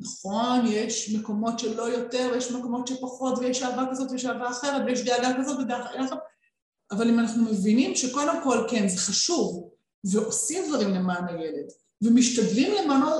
נכון, 0.00 0.66
יש 0.66 1.14
מקומות 1.14 1.58
שלא 1.58 1.82
יותר, 1.82 2.30
ויש 2.32 2.52
מקומות 2.52 2.86
שפחות, 2.86 3.38
ויש 3.38 3.62
אהבה 3.62 3.84
כזאת 3.90 4.10
ויש 4.10 4.24
אהבה 4.24 4.50
אחרת, 4.50 4.82
ויש 4.86 5.04
דאגה 5.04 5.32
כזאת 5.38 5.58
ודאגה 5.58 5.84
אחרת, 5.84 6.18
אבל 6.90 7.08
אם 7.08 7.18
אנחנו 7.18 7.44
מבינים 7.44 7.94
שקודם 7.94 8.40
כל, 8.44 8.66
כן, 8.70 8.88
זה 8.88 8.98
חשוב, 8.98 9.70
ועושים 10.04 10.68
דברים 10.68 10.94
למען 10.94 11.28
הילד, 11.28 11.66
ומשתדלים 12.02 12.72
למענו, 12.74 13.10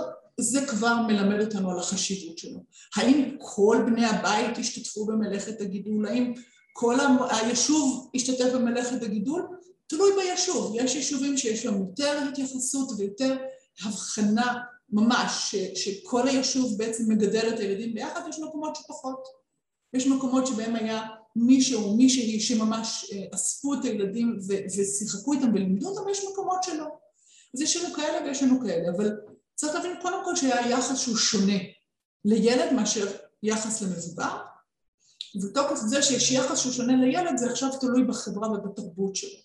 זה 0.41 0.67
כבר 0.67 0.95
מלמד 1.09 1.41
אותנו 1.41 1.71
על 1.71 1.79
החשיבות 1.79 2.39
שלו. 2.39 2.59
האם 2.97 3.37
כל 3.39 3.77
בני 3.87 4.07
הבית 4.07 4.59
השתתפו 4.59 5.07
במלאכת 5.07 5.61
הגידול? 5.61 6.07
האם 6.07 6.35
כל 6.73 6.97
היישוב 7.31 8.11
השתתף 8.15 8.53
במלאכת 8.55 9.03
הגידול? 9.03 9.47
תלוי 9.87 10.11
ביישוב. 10.17 10.73
יש 10.77 10.95
יישובים 10.95 11.37
שיש 11.37 11.67
להם 11.67 11.81
יותר 11.81 12.19
התייחסות 12.29 12.89
ויותר 12.99 13.37
הבחנה 13.85 14.55
ממש, 14.91 15.51
ש, 15.51 15.57
שכל 15.85 16.29
היישוב 16.29 16.79
בעצם 16.79 17.13
מגדל 17.13 17.49
את 17.49 17.59
הילדים 17.59 17.95
ביחד, 17.95 18.21
יש 18.29 18.39
מקומות 18.39 18.77
שפחות. 18.77 19.25
יש 19.95 20.07
מקומות 20.07 20.47
שבהם 20.47 20.77
היה 20.77 21.03
מישהו 21.47 21.85
או 21.85 21.97
מישהי 21.97 22.41
שממש 22.41 23.11
אה, 23.13 23.25
אספו 23.35 23.75
את 23.75 23.85
הילדים 23.85 24.39
ושיחקו 24.77 25.33
איתם 25.33 25.55
ולימדו 25.55 25.89
אותם, 25.89 26.07
ויש 26.07 26.25
מקומות 26.33 26.63
שלא. 26.63 26.87
אז 27.55 27.61
יש 27.61 27.77
לנו 27.77 27.95
כאלה 27.95 28.27
ויש 28.27 28.43
לנו 28.43 28.61
כאלה, 28.61 28.91
אבל 28.97 29.17
צריך 29.55 29.75
להבין 29.75 29.93
קודם 30.03 30.25
כל 30.25 30.37
שהיה 30.37 30.71
יחס 30.71 30.99
שהוא 30.99 31.17
שונה 31.17 31.59
לילד 32.25 32.73
מאשר 32.73 33.07
יחס 33.43 33.83
למבוגר, 33.83 34.37
ובתוקף 35.35 35.77
זה 35.77 36.03
שיש 36.03 36.33
יחס 36.33 36.59
שהוא 36.59 36.73
שונה 36.73 36.97
לילד 36.97 37.37
זה 37.37 37.51
עכשיו 37.51 37.69
תלוי 37.81 38.05
בחברה 38.05 38.51
ובתרבות 38.51 39.17
שלו, 39.17 39.39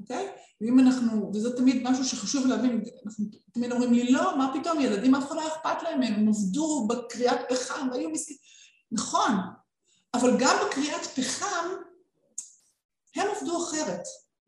אוקיי? 0.00 0.28
ואם 0.60 0.78
אנחנו, 0.78 1.30
וזה 1.34 1.56
תמיד 1.56 1.82
משהו 1.82 2.04
שחשוב 2.04 2.46
להבין, 2.46 2.84
אנחנו 3.06 3.24
תמיד 3.52 3.72
אומרים 3.72 3.92
לי 3.92 4.12
לא, 4.12 4.38
מה 4.38 4.54
פתאום, 4.60 4.80
ילדים 4.80 5.14
אף 5.14 5.26
אחד 5.26 5.36
לא 5.36 5.48
אכפת 5.48 5.82
להם, 5.82 6.02
הם 6.02 6.28
עבדו 6.28 6.88
בקריאת 6.88 7.38
פחם, 7.48 7.88
והיו 7.92 8.10
מסכנים, 8.10 8.38
נכון, 8.92 9.30
אבל 10.14 10.30
גם 10.38 10.56
בקריאת 10.66 11.06
פחם 11.06 11.68
הם 13.16 13.26
עבדו 13.36 13.64
אחרת, 13.64 14.02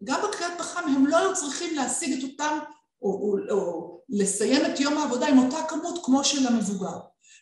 גם 0.05 0.21
בקריאת 0.29 0.53
פחם 0.59 0.81
הם 0.89 1.07
לא 1.07 1.17
היו 1.17 1.35
צריכים 1.35 1.75
להשיג 1.75 2.19
את 2.19 2.31
אותם 2.31 2.59
או, 3.03 3.11
או, 3.11 3.39
או 3.51 4.01
לסיים 4.09 4.67
את 4.67 4.81
יום 4.81 4.99
העבודה 4.99 5.29
עם 5.29 5.39
אותה 5.39 5.65
כמות 5.69 6.05
כמו 6.05 6.25
של 6.25 6.47
המבוגר. 6.47 6.99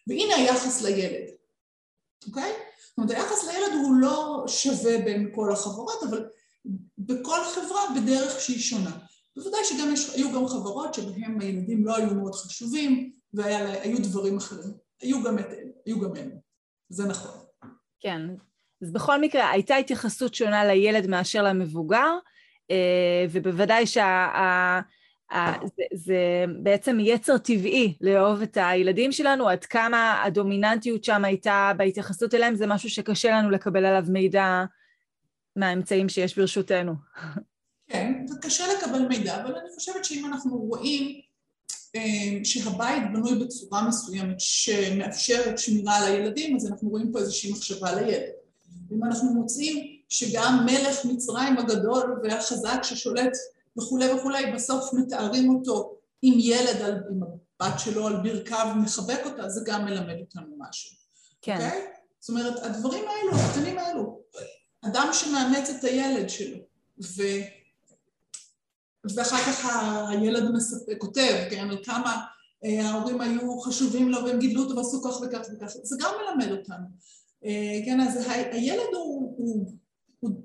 והנה 0.07 0.35
היחס 0.35 0.83
לילד, 0.83 1.31
אוקיי? 2.27 2.53
זאת 2.89 2.99
אומרת, 2.99 3.11
היחס 3.11 3.45
לילד 3.45 3.73
הוא 3.73 3.95
לא 3.95 4.45
שווה 4.47 4.99
בין 4.99 5.33
כל 5.35 5.53
החברות, 5.53 6.03
אבל 6.03 6.29
בכל 6.99 7.39
חברה 7.55 7.81
בדרך 7.97 8.41
שהיא 8.41 8.61
שונה. 8.61 8.99
בוודאי 9.37 9.65
שהיו 9.65 10.33
גם 10.33 10.49
חברות 10.49 10.95
שבהן 10.95 11.41
הילדים 11.41 11.87
לא 11.87 11.97
היו 11.97 12.15
מאוד 12.15 12.35
חשובים, 12.35 13.13
והיו 13.33 14.03
דברים 14.03 14.37
אחרים. 14.37 14.73
היו 15.01 15.23
גם 15.23 15.39
את 15.39 15.45
אלה, 15.45 15.71
היו 15.87 16.01
גם 16.01 16.17
אלה. 16.17 16.35
זה 16.89 17.05
נכון. 17.05 17.48
כן. 18.01 18.21
אז 18.83 18.93
בכל 18.93 19.21
מקרה, 19.21 19.51
הייתה 19.51 19.77
התייחסות 19.77 20.35
שונה 20.35 20.65
לילד 20.65 21.07
מאשר 21.07 21.43
למבוגר, 21.43 22.19
אה, 22.71 23.27
ובוודאי 23.31 23.87
שה... 23.87 24.81
זה, 25.63 25.83
זה 25.95 26.45
בעצם 26.63 26.99
יצר 27.01 27.39
טבעי 27.39 27.95
לאהוב 28.01 28.43
את 28.43 28.59
הילדים 28.61 29.13
שלנו, 29.13 29.49
עד 29.49 29.65
כמה 29.65 30.23
הדומיננטיות 30.23 31.05
שם 31.05 31.25
הייתה 31.25 31.73
בהתייחסות 31.77 32.35
אליהם, 32.35 32.55
זה 32.55 32.67
משהו 32.67 32.91
שקשה 32.91 33.31
לנו 33.31 33.51
לקבל 33.51 33.85
עליו 33.85 34.05
מידע 34.09 34.65
מהאמצעים 35.57 36.09
שיש 36.09 36.39
ברשותנו. 36.39 36.93
כן, 37.91 38.27
זה 38.27 38.35
קשה 38.43 38.65
לקבל 38.77 39.09
מידע, 39.09 39.43
אבל 39.43 39.55
אני 39.55 39.69
חושבת 39.75 40.05
שאם 40.05 40.27
אנחנו 40.27 40.59
רואים 40.59 41.21
שהבית 42.45 43.03
בנוי 43.13 43.45
בצורה 43.45 43.89
מסוימת 43.89 44.37
שמאפשרת 44.39 45.59
שמירה 45.59 45.97
על 45.97 46.05
הילדים, 46.05 46.57
אז 46.57 46.67
אנחנו 46.67 46.89
רואים 46.89 47.13
פה 47.13 47.19
איזושהי 47.19 47.53
מחשבה 47.53 47.95
לילד. 47.95 48.33
אם 48.93 49.05
אנחנו 49.05 49.35
מוצאים 49.35 49.99
שגם 50.09 50.67
מלך 50.67 51.05
מצרים 51.05 51.59
הגדול 51.59 52.21
והחזק 52.23 52.79
ששולט 52.83 53.33
וכולי 53.79 54.13
וכולי, 54.13 54.53
בסוף 54.53 54.95
מתארים 54.95 55.55
אותו 55.55 55.95
עם 56.23 56.35
ילד, 56.39 56.83
על, 56.83 57.01
עם 57.11 57.21
הבת 57.23 57.81
שלו 57.81 58.07
על 58.07 58.17
ברכיו, 58.17 58.67
מחבק 58.77 59.21
אותה, 59.25 59.49
זה 59.49 59.61
גם 59.67 59.85
מלמד 59.85 60.21
אותנו 60.21 60.57
משהו. 60.59 60.97
כן. 61.43 61.57
Okay? 61.57 61.65
אוקיי? 61.65 61.87
זאת 62.21 62.29
אומרת, 62.29 62.63
הדברים 62.63 63.05
האלו, 63.09 63.43
הקטנים 63.43 63.79
האלו, 63.79 64.21
אדם 64.83 65.09
שמאמץ 65.13 65.71
את 65.71 65.85
הילד 65.85 66.31
שלו, 66.31 66.59
ו... 67.03 67.23
ואחר 69.17 69.37
כך 69.37 69.67
הילד 70.09 70.51
מספק, 70.51 70.95
כותב, 70.99 71.47
כן, 71.51 71.71
על 71.71 71.85
כמה 71.85 72.25
אה, 72.65 72.89
ההורים 72.89 73.21
היו 73.21 73.61
חשובים 73.61 74.09
לו 74.09 74.25
והם 74.25 74.39
גידלו 74.39 74.63
אותו 74.63 74.77
ועשו 74.77 75.03
כך 75.03 75.21
וכך 75.21 75.47
וכך, 75.53 75.73
זה 75.83 75.97
גם 76.01 76.15
מלמד 76.21 76.53
אותנו. 76.53 76.87
אה, 77.45 77.81
כן, 77.85 78.01
אז 78.01 78.27
הילד 78.53 78.95
הוא, 78.95 79.35
הוא, 79.37 79.73
הוא 80.21 80.43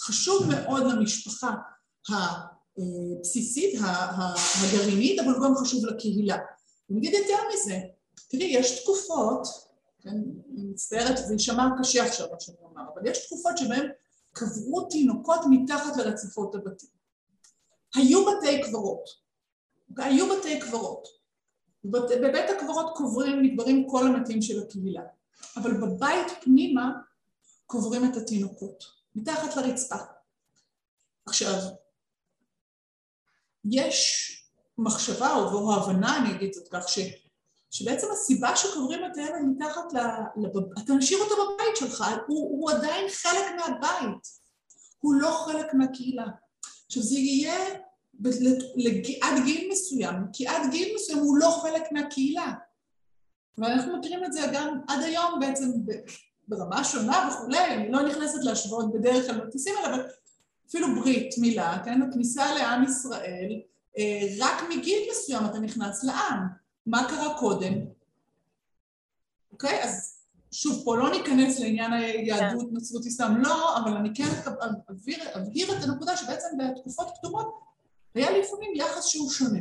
חשוב 0.00 0.46
מאוד 0.48 0.82
למשפחה 0.86 1.54
הבסיסית, 2.08 3.80
הגרעינית, 3.80 5.20
אבל 5.20 5.32
הוא 5.32 5.44
גם 5.44 5.54
חשוב 5.56 5.86
לקהילה. 5.86 6.36
ונגיד 6.90 7.14
יותר 7.14 7.42
מזה, 7.52 7.78
תראי, 8.28 8.44
יש 8.44 8.82
תקופות, 8.82 9.46
כן, 10.02 10.10
אני 10.54 10.64
מצטערת, 10.64 11.16
זה 11.16 11.32
יישמע 11.32 11.68
קשה 11.78 12.04
עכשיו 12.04 12.26
מה 12.32 12.40
שאני 12.40 12.56
אומר, 12.62 12.82
אבל 12.94 13.06
יש 13.06 13.26
תקופות 13.26 13.58
שבהן 13.58 13.88
קברו 14.32 14.88
תינוקות 14.90 15.40
מתחת 15.50 15.96
לרציפות 15.96 16.54
הבתים. 16.54 16.99
היו 17.94 18.24
בתי 18.26 18.62
קברות? 18.62 19.04
היו 19.96 20.38
בתי 20.38 20.60
קברות. 20.60 21.08
בבית 21.84 22.50
הקברות 22.50 22.96
קוברים, 22.96 23.42
נקברים 23.42 23.88
כל 23.90 24.06
המתים 24.06 24.42
של 24.42 24.62
הקהילה, 24.62 25.02
אבל 25.56 25.72
בבית 25.80 26.26
פנימה 26.40 26.90
קוברים 27.66 28.04
את 28.04 28.16
התינוקות, 28.16 28.84
מתחת 29.14 29.56
לרצפה. 29.56 29.96
עכשיו, 31.26 31.54
יש 33.64 34.30
מחשבה 34.78 35.34
או 35.34 35.74
הבנה, 35.74 36.16
אני 36.16 36.36
אגיד 36.36 36.52
זאת 36.52 36.68
כך, 36.68 36.88
ש, 36.88 36.98
שבעצם 37.70 38.06
הסיבה 38.12 38.56
שקוברים 38.56 39.00
את 39.04 39.16
הילד 39.16 39.42
מתחת, 39.56 39.92
ל, 39.92 39.98
לב, 40.36 40.50
אתה 40.84 40.92
משאיר 40.92 41.20
אותו 41.20 41.34
בבית 41.34 41.76
שלך, 41.76 42.04
הוא, 42.26 42.60
הוא 42.60 42.70
עדיין 42.70 43.08
חלק 43.08 43.44
מהבית, 43.56 44.40
הוא 44.98 45.14
לא 45.14 45.44
חלק 45.46 45.74
מהקהילה. 45.74 46.26
עכשיו 46.90 47.02
זה 47.02 47.18
יהיה 47.18 47.54
עד 49.22 49.44
גיל 49.44 49.68
מסוים, 49.72 50.14
כי 50.32 50.46
עד 50.46 50.70
גיל 50.70 50.94
מסוים 50.94 51.18
הוא 51.18 51.38
לא 51.38 51.50
חלק 51.62 51.82
מהקהילה. 51.92 52.52
ואנחנו 53.58 53.98
מכירים 53.98 54.24
את 54.24 54.32
זה 54.32 54.40
גם 54.52 54.80
עד 54.88 55.02
היום 55.02 55.40
בעצם 55.40 55.70
ברמה 56.48 56.84
שונה 56.84 57.28
וכולי, 57.32 57.74
אני 57.74 57.92
לא 57.92 58.02
נכנסת 58.02 58.44
להשוות 58.44 58.92
בדרך 58.92 59.26
כלל 59.26 59.40
בטקסים 59.40 59.74
האלה, 59.76 59.94
אבל 59.94 60.06
אפילו 60.68 60.86
ברית 60.94 61.34
מילה, 61.38 61.78
כן, 61.84 62.02
הכניסה 62.02 62.54
לעם 62.54 62.84
ישראל, 62.84 63.60
אה, 63.98 64.28
רק 64.38 64.62
מגיל 64.76 65.08
מסוים 65.10 65.44
אתה 65.46 65.58
נכנס 65.58 66.04
לעם. 66.04 66.46
מה 66.86 67.08
קרה 67.08 67.38
קודם? 67.38 67.72
אוקיי? 69.52 69.82
אז 69.84 70.19
שוב, 70.52 70.82
פה 70.84 70.96
לא 70.96 71.10
ניכנס 71.10 71.60
לעניין 71.60 71.92
היהדות, 71.92 72.68
כן. 72.70 72.76
נצרות 72.76 73.06
אסלאם, 73.06 73.36
לא, 73.36 73.76
אבל 73.78 73.96
אני 73.96 74.08
כן 74.14 74.28
אבהיר 75.34 75.78
את 75.78 75.84
הנקודה 75.84 76.16
שבעצם 76.16 76.48
בתקופות 76.58 77.06
קדומות 77.18 77.60
היה 78.14 78.30
לפעמים 78.30 78.74
יחס 78.74 79.06
שהוא 79.06 79.30
שונה. 79.30 79.60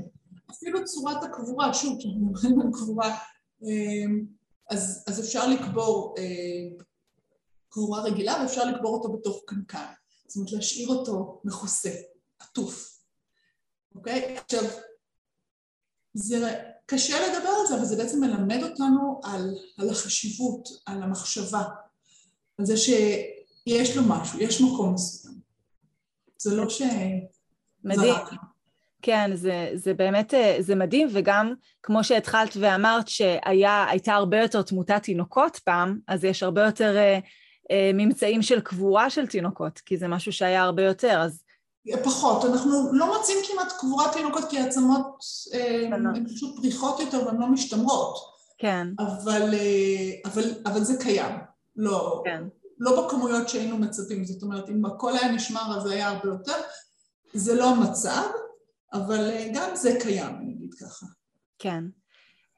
אפילו 0.51 0.85
צורת 0.85 1.23
הקבורה, 1.23 1.73
שוב, 1.73 1.99
כשאנחנו 1.99 2.25
מדברים 2.25 2.61
על 2.61 2.67
קבורה, 2.73 3.17
אמ, 3.63 4.25
אז, 4.69 5.03
אז 5.07 5.19
אפשר 5.19 5.47
לקבור 5.47 6.15
אה, 6.17 6.83
קבורה 7.69 8.01
רגילה 8.01 8.37
ואפשר 8.41 8.65
לקבור 8.65 8.93
אותו 8.93 9.13
בתוך 9.13 9.41
קנקן. 9.45 9.85
זאת 10.27 10.35
אומרת, 10.35 10.51
להשאיר 10.51 10.87
אותו 10.89 11.41
מכוסה, 11.43 11.91
עטוף. 12.39 12.99
אוקיי? 13.95 14.37
עכשיו, 14.37 14.63
זה 16.13 16.59
קשה 16.89 17.27
לדבר 17.27 17.49
על 17.49 17.67
זה, 17.67 17.75
אבל 17.75 17.85
זה 17.85 17.95
בעצם 17.95 18.19
מלמד 18.19 18.63
אותנו 18.63 19.21
על, 19.23 19.55
על 19.77 19.89
החשיבות, 19.89 20.69
על 20.85 21.03
המחשבה, 21.03 21.63
על 22.59 22.65
זה 22.65 22.77
שיש 22.77 23.97
לו 23.97 24.03
משהו, 24.07 24.39
יש 24.39 24.61
מקום 24.61 24.93
מסוים. 24.93 25.35
זה 26.37 26.55
לא 26.55 26.69
ש... 26.69 26.81
מדהים. 27.83 28.15
כן, 29.01 29.31
זה, 29.33 29.69
זה 29.73 29.93
באמת, 29.93 30.33
אה, 30.33 30.57
זה 30.59 30.75
מדהים, 30.75 31.07
וגם 31.11 31.53
כמו 31.83 32.03
שהתחלת 32.03 32.57
ואמרת 32.59 33.07
שהייתה 33.07 34.13
הרבה 34.13 34.41
יותר 34.41 34.61
תמותת 34.61 35.03
תינוקות 35.03 35.57
פעם, 35.57 35.99
אז 36.07 36.23
יש 36.23 36.43
הרבה 36.43 36.65
יותר 36.65 36.97
אה, 36.97 37.19
אה, 37.71 37.91
ממצאים 37.93 38.41
של 38.41 38.61
קבורה 38.61 39.09
של 39.09 39.27
תינוקות, 39.27 39.79
כי 39.79 39.97
זה 39.97 40.07
משהו 40.07 40.31
שהיה 40.31 40.61
הרבה 40.61 40.83
יותר, 40.83 41.21
אז... 41.21 41.43
פחות, 42.03 42.45
אנחנו 42.45 42.93
לא 42.93 43.17
מוצאים 43.17 43.37
כמעט 43.47 43.73
קבורת 43.79 44.13
תינוקות 44.13 44.43
כי 44.49 44.59
העצמות 44.59 45.17
אה, 45.53 45.85
הן 45.91 46.25
פשוט 46.27 46.55
פריחות 46.59 46.99
יותר 46.99 47.25
והן 47.25 47.39
לא 47.39 47.47
משתמרות. 47.47 48.15
כן. 48.57 48.87
אבל, 48.99 49.53
אה, 49.53 50.11
אבל, 50.25 50.43
אבל 50.65 50.83
זה 50.83 50.93
קיים, 51.03 51.37
לא, 51.75 52.21
כן. 52.25 52.43
לא 52.79 53.07
בכמויות 53.07 53.49
שהיינו 53.49 53.77
מצפים, 53.77 54.25
זאת 54.25 54.43
אומרת 54.43 54.69
אם 54.69 54.85
הכל 54.85 55.17
היה 55.17 55.31
נשמר 55.31 55.77
אז 55.77 55.85
היה 55.85 56.09
הרבה 56.09 56.29
יותר, 56.29 56.55
זה 57.33 57.55
לא 57.55 57.69
המצב, 57.69 58.23
אבל 58.93 59.29
אה, 59.29 59.49
גם 59.53 59.75
זה 59.75 59.97
קיים, 60.01 60.35
אני 60.35 60.53
אגיד 60.53 60.73
ככה. 60.73 61.05
כן. 61.59 61.83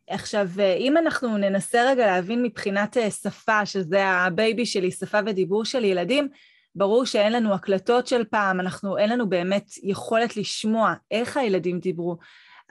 עכשיו, 0.07 0.47
אם 0.77 0.97
אנחנו 0.97 1.37
ננסה 1.37 1.89
רגע 1.89 2.05
להבין 2.05 2.43
מבחינת 2.43 2.97
שפה, 3.21 3.65
שזה 3.65 4.05
ה 4.05 4.17
baby 4.17 4.65
שלי, 4.65 4.91
שפה 4.91 5.17
ודיבור 5.25 5.65
של 5.65 5.83
ילדים, 5.83 6.29
ברור 6.75 7.05
שאין 7.05 7.33
לנו 7.33 7.53
הקלטות 7.53 8.07
של 8.07 8.23
פעם, 8.23 8.59
אנחנו, 8.59 8.97
אין 8.97 9.09
לנו 9.09 9.29
באמת 9.29 9.71
יכולת 9.83 10.37
לשמוע 10.37 10.93
איך 11.11 11.37
הילדים 11.37 11.79
דיברו, 11.79 12.17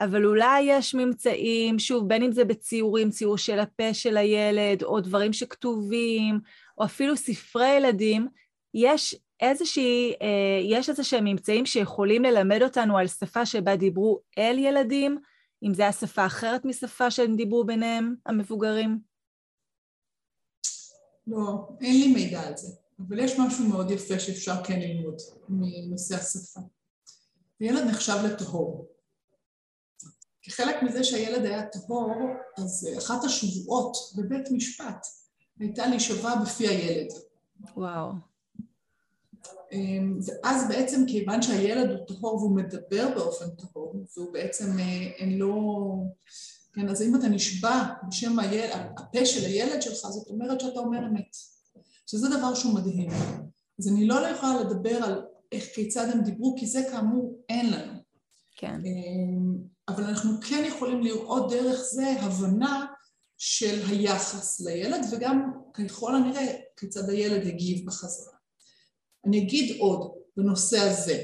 אבל 0.01 0.25
אולי 0.25 0.61
יש 0.61 0.95
ממצאים, 0.95 1.79
שוב, 1.79 2.07
בין 2.07 2.23
אם 2.23 2.31
זה 2.31 2.45
בציורים, 2.45 3.09
ציור 3.09 3.37
של 3.37 3.59
הפה 3.59 3.93
של 3.93 4.17
הילד, 4.17 4.83
או 4.83 4.99
דברים 4.99 5.33
שכתובים, 5.33 6.39
או 6.77 6.85
אפילו 6.85 7.17
ספרי 7.17 7.69
ילדים, 7.69 8.27
יש 8.73 9.15
איזושהי, 9.39 10.13
אה, 10.21 10.59
יש 10.63 10.89
איזה 10.89 11.03
שהם 11.03 11.23
ממצאים 11.23 11.65
שיכולים 11.65 12.23
ללמד 12.23 12.63
אותנו 12.63 12.97
על 12.97 13.07
שפה 13.07 13.45
שבה 13.45 13.75
דיברו 13.75 14.19
אל 14.37 14.57
ילדים, 14.57 15.17
אם 15.63 15.73
זו 15.73 15.83
הייתה 15.83 15.97
שפה 15.97 16.25
אחרת 16.25 16.65
משפה 16.65 17.11
שהם 17.11 17.35
דיברו 17.35 17.63
ביניהם, 17.63 18.15
המבוגרים? 18.25 18.99
לא, 21.27 21.67
אין 21.81 21.99
לי 21.99 22.13
מידע 22.13 22.41
על 22.47 22.57
זה, 22.57 22.80
אבל 23.07 23.19
יש 23.19 23.39
משהו 23.39 23.67
מאוד 23.67 23.91
יפה 23.91 24.19
שאפשר 24.19 24.63
כן 24.63 24.79
ללמוד 24.79 25.15
מנושא 25.49 26.15
השפה. 26.15 26.59
הילד 27.59 27.83
נחשב 27.87 28.17
לטהור. 28.25 28.87
כחלק 30.41 30.83
מזה 30.83 31.03
שהילד 31.03 31.45
היה 31.45 31.65
טהור, 31.65 32.11
אז 32.57 32.89
אחת 32.97 33.23
השבועות 33.23 33.97
בבית 34.15 34.51
משפט 34.51 35.07
הייתה 35.59 35.87
להישבע 35.87 36.35
בפי 36.35 36.67
הילד. 36.67 37.11
וואו. 37.75 38.11
אמ, 39.71 40.19
ואז 40.25 40.67
בעצם 40.67 41.05
כיוון 41.07 41.41
שהילד 41.41 41.89
הוא 41.89 42.07
טהור 42.07 42.35
והוא 42.35 42.55
מדבר 42.55 43.07
באופן 43.15 43.45
טהור, 43.49 44.05
והוא 44.17 44.33
בעצם 44.33 44.79
אה, 44.79 45.07
אין 45.17 45.37
לו... 45.37 45.53
כן, 46.73 46.89
אז 46.89 47.01
אם 47.01 47.15
אתה 47.15 47.27
נשבע 47.27 47.83
בשם 48.07 48.39
הילד, 48.39 48.69
הפה 48.97 49.25
של 49.25 49.45
הילד 49.45 49.81
שלך, 49.81 50.07
זאת 50.09 50.27
אומרת 50.29 50.59
שאתה 50.59 50.79
אומר 50.79 50.99
אמת. 50.99 51.35
שזה 52.07 52.29
דבר 52.37 52.55
שהוא 52.55 52.75
מדהים. 52.75 53.09
אז 53.79 53.87
אני 53.87 54.07
לא 54.07 54.27
יכולה 54.27 54.61
לדבר 54.63 54.95
על 54.95 55.21
איך, 55.51 55.65
כיצד 55.75 56.09
הם 56.13 56.21
דיברו, 56.21 56.55
כי 56.59 56.67
זה 56.67 56.83
כאמור 56.91 57.43
אין 57.49 57.73
לנו. 57.73 57.93
כן. 58.55 58.81
אמ, 58.85 59.57
אבל 59.87 60.03
אנחנו 60.03 60.41
כן 60.41 60.63
יכולים 60.67 61.01
לראות 61.01 61.51
דרך 61.51 61.79
זה 61.79 62.11
הבנה 62.19 62.85
של 63.37 63.81
היחס 63.89 64.59
לילד, 64.59 65.01
וגם 65.11 65.51
ככל 65.73 66.15
הנראה 66.15 66.55
כיצד 66.77 67.09
הילד 67.09 67.47
הגיב 67.47 67.85
בחזרה. 67.87 68.33
אני 69.25 69.39
אגיד 69.39 69.77
עוד 69.79 70.11
בנושא 70.37 70.79
הזה, 70.79 71.23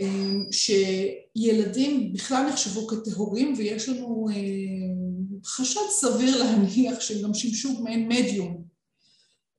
אמ, 0.00 0.46
שילדים 0.50 2.12
בכלל 2.12 2.46
נחשבו 2.48 2.86
כטהורים 2.86 3.54
ויש 3.58 3.88
לנו 3.88 4.28
אמ, 4.32 5.22
חשד 5.44 5.88
סביר 5.90 6.38
להניח 6.38 7.00
שהם 7.00 7.22
גם 7.22 7.34
שימשו 7.34 7.82
מעין 7.82 8.08
מדיום. 8.08 8.71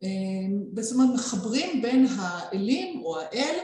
אמ, 0.04 0.82
זאת 0.82 0.96
אומרת 0.96 1.10
מחברים 1.16 1.82
בין 1.82 2.08
האלים 2.18 3.02
או 3.06 3.20
האל 3.20 3.56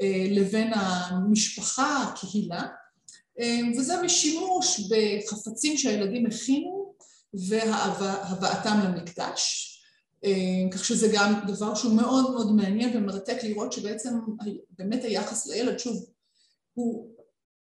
אה, 0.00 0.26
לבין 0.30 0.72
המשפחה, 0.74 2.02
הקהילה, 2.02 2.62
וזה 3.78 4.02
משימוש 4.02 4.80
בחפצים 4.80 5.76
שהילדים 5.76 6.26
הכינו 6.26 6.94
והבאתם 7.34 8.80
למקדש. 8.84 9.64
כך 10.72 10.84
שזה 10.84 11.08
גם 11.14 11.34
דבר 11.46 11.74
שהוא 11.74 11.94
מאוד 11.94 12.30
מאוד 12.30 12.52
מעניין 12.52 12.96
ומרתק 12.96 13.36
לראות 13.42 13.72
שבעצם 13.72 14.10
באמת 14.78 15.04
היחס 15.04 15.46
לילד, 15.46 15.78
שוב, 15.78 16.06
הוא 16.74 17.08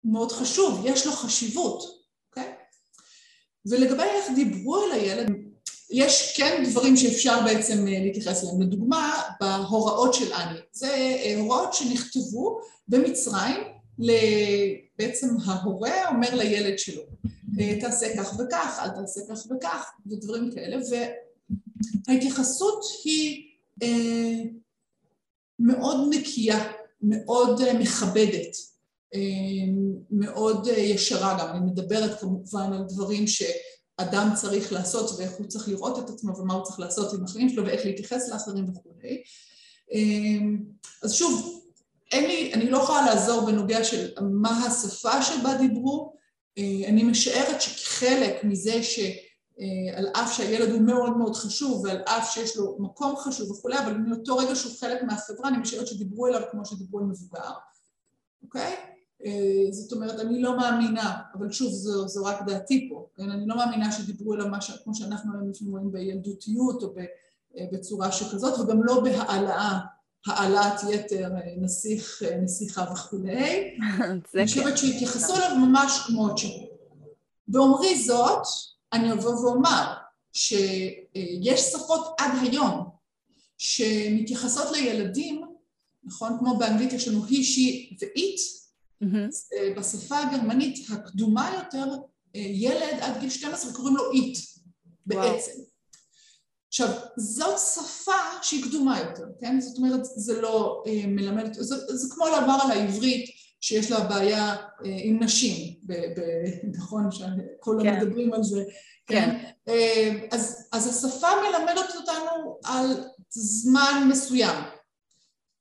מאוד 0.05 0.33
חשוב, 0.33 0.83
יש 0.87 1.07
לו 1.07 1.13
חשיבות, 1.13 1.83
אוקיי? 2.29 2.53
ולגבי 3.67 4.03
איך 4.03 4.27
דיברו 4.35 4.85
אל 4.85 4.93
הילד, 4.93 5.52
יש 5.93 6.37
כן 6.37 6.65
דברים 6.71 6.97
שאפשר 6.97 7.41
בעצם 7.45 7.87
להתייחס 7.87 8.45
אליהם. 8.45 8.63
לדוגמה, 8.63 9.23
בהוראות 9.41 10.15
של 10.15 10.33
אני. 10.33 10.59
זה 10.73 11.17
הוראות 11.39 11.75
שנכתבו 11.75 12.61
במצרים, 12.89 13.57
בעצם 14.99 15.29
ההורה 15.47 16.09
אומר 16.09 16.35
לילד 16.35 16.79
שלו, 16.79 17.03
תעשה 17.81 18.17
כך 18.17 18.35
וכך, 18.39 18.81
אל 18.83 18.89
תעשה 18.89 19.21
כך 19.29 19.47
וכך, 19.51 19.91
ודברים 20.07 20.51
כאלה, 20.55 20.77
וההתייחסות 22.09 22.85
היא 23.05 23.49
אה, 23.83 24.43
מאוד 25.59 26.15
נקייה, 26.15 26.73
מאוד 27.03 27.61
אה, 27.61 27.75
מכבדת, 27.75 28.57
אה, 29.15 29.21
מאוד 30.11 30.67
ישרה 30.77 31.39
גם, 31.41 31.57
אני 31.57 31.71
מדברת 31.71 32.21
כמובן 32.21 32.73
על 32.73 32.85
דברים 32.89 33.27
שאדם 34.01 34.31
צריך 34.35 34.73
לעשות 34.73 35.11
ואיך 35.19 35.33
הוא 35.33 35.47
צריך 35.47 35.69
לראות 35.69 35.99
את 35.99 36.11
עצמו 36.11 36.39
ומה 36.39 36.55
הוא 36.55 36.65
צריך 36.65 36.81
לעשות 36.81 37.13
עם 37.13 37.25
החיים 37.25 37.49
שלו 37.49 37.67
ואיך 37.67 37.85
להתייחס 37.85 38.29
לאחרים 38.29 38.71
וכולי. 38.71 39.23
אז 41.03 41.15
שוב, 41.15 41.63
אין 42.13 42.25
לי, 42.25 42.55
אני 42.55 42.71
לא 42.71 42.79
יכולה 42.79 43.07
לעזור 43.07 43.47
בנוגע 43.47 43.85
של 43.85 44.11
מה 44.21 44.67
השפה 44.67 45.23
שבה 45.23 45.55
דיברו, 45.55 46.17
אה, 46.59 46.89
אני 46.89 47.03
משערת 47.03 47.61
שחלק 47.61 48.45
מזה 48.45 48.83
שעל 48.83 50.07
אה, 50.17 50.23
אף 50.23 50.37
שהילד 50.37 50.71
הוא 50.71 50.81
מאוד 50.81 51.17
מאוד 51.17 51.37
חשוב 51.37 51.85
ועל 51.85 52.03
אף 52.05 52.33
שיש 52.33 52.57
לו 52.57 52.77
מקום 52.79 53.17
חשוב 53.17 53.51
וכולי, 53.51 53.79
אבל 53.79 53.97
מאותו 53.97 54.37
רגע 54.37 54.57
שהוא 54.57 54.73
חלק 54.81 55.03
מהחברה, 55.03 55.49
אני 55.49 55.59
משערת 55.59 55.87
שדיברו 55.87 56.27
אליו 56.27 56.41
כמו 56.51 56.67
שדיברו 56.67 56.99
על 56.99 57.05
מבוגר, 57.05 57.51
אוקיי? 58.43 58.77
אה, 59.25 59.73
זאת 59.73 59.93
אומרת, 59.93 60.21
אני 60.21 60.43
לא 60.43 60.57
מאמינה, 60.57 61.17
אבל 61.35 61.53
שוב, 61.53 61.73
זו, 61.73 62.09
זו 62.09 62.25
רק 62.25 62.43
דעתי 62.47 62.89
פה, 62.91 63.07
כן? 63.17 63.31
אני 63.31 63.47
לא 63.47 63.57
מאמינה 63.57 63.93
שדיברו 63.93 64.35
אליו 64.35 64.47
משהו, 64.51 64.75
כמו 64.85 64.95
שאנחנו 64.95 65.33
לפעמים 65.51 65.73
רואים 65.73 65.93
בילדותיות 65.93 66.83
או 66.83 66.95
בצורה 67.73 68.13
שכזאת, 68.13 68.61
וגם 68.61 68.85
לא 68.85 69.01
בהעלאה 69.01 69.79
העלאת 70.27 70.81
יתר, 70.91 71.29
נסיך, 71.57 72.23
נסיכה 72.43 72.85
וכולי. 72.93 73.77
אני 74.35 74.47
חושבת 74.47 74.65
כן. 74.65 74.77
שהתייחסו 74.77 75.37
אליו 75.37 75.57
ממש 75.57 76.03
כמות 76.07 76.39
שהוא. 76.39 76.67
באומרי 77.49 78.03
זאת, 78.03 78.43
אני 78.93 79.13
אבוא 79.13 79.35
ואומר 79.35 79.95
שיש 80.33 81.61
שפות 81.61 82.15
עד 82.19 82.31
היום 82.41 82.89
שמתייחסות 83.59 84.73
לילדים, 84.73 85.45
נכון? 86.05 86.37
כמו 86.39 86.59
באנגלית 86.59 86.93
יש 86.93 87.09
לנו 87.09 87.25
he, 87.25 87.33
she 87.33 87.95
ו-it, 88.01 88.62
mm-hmm. 89.03 89.79
בשפה 89.81 90.19
הגרמנית 90.19 90.91
הקדומה 90.91 91.55
יותר, 91.59 91.87
ילד 92.35 92.99
עד 93.01 93.21
גיל 93.21 93.31
12 93.31 93.73
קוראים 93.73 93.97
לו 93.97 94.13
it 94.13 94.61
בעצם. 95.07 95.53
עכשיו, 96.73 96.89
זאת 97.17 97.59
שפה 97.59 98.13
שהיא 98.43 98.65
קדומה 98.65 99.01
יותר, 99.01 99.25
כן? 99.41 99.61
זאת 99.61 99.79
אומרת, 99.79 100.05
זה 100.05 100.41
לא 100.41 100.83
אה, 100.87 101.07
מלמד, 101.07 101.53
זה, 101.55 101.77
זה 101.97 102.15
כמו 102.15 102.27
לומר 102.27 102.59
על 102.63 102.71
העברית 102.71 103.31
שיש 103.61 103.91
לה 103.91 104.01
בעיה 104.01 104.57
אה, 104.57 104.57
עם 105.03 105.23
נשים, 105.23 105.75
ב, 105.83 105.93
ב, 105.93 106.21
נכון? 106.79 107.11
שכולם 107.11 107.83
כן. 107.83 108.01
מדברים 108.01 108.33
על 108.33 108.43
זה, 108.43 108.65
כן? 109.07 109.39
כן. 109.39 109.45
אה, 109.69 110.27
אז, 110.31 110.69
אז 110.73 110.87
השפה 110.87 111.29
מלמדת 111.43 111.95
אותנו 111.97 112.59
על 112.65 113.05
זמן 113.31 114.09
מסוים, 114.11 114.57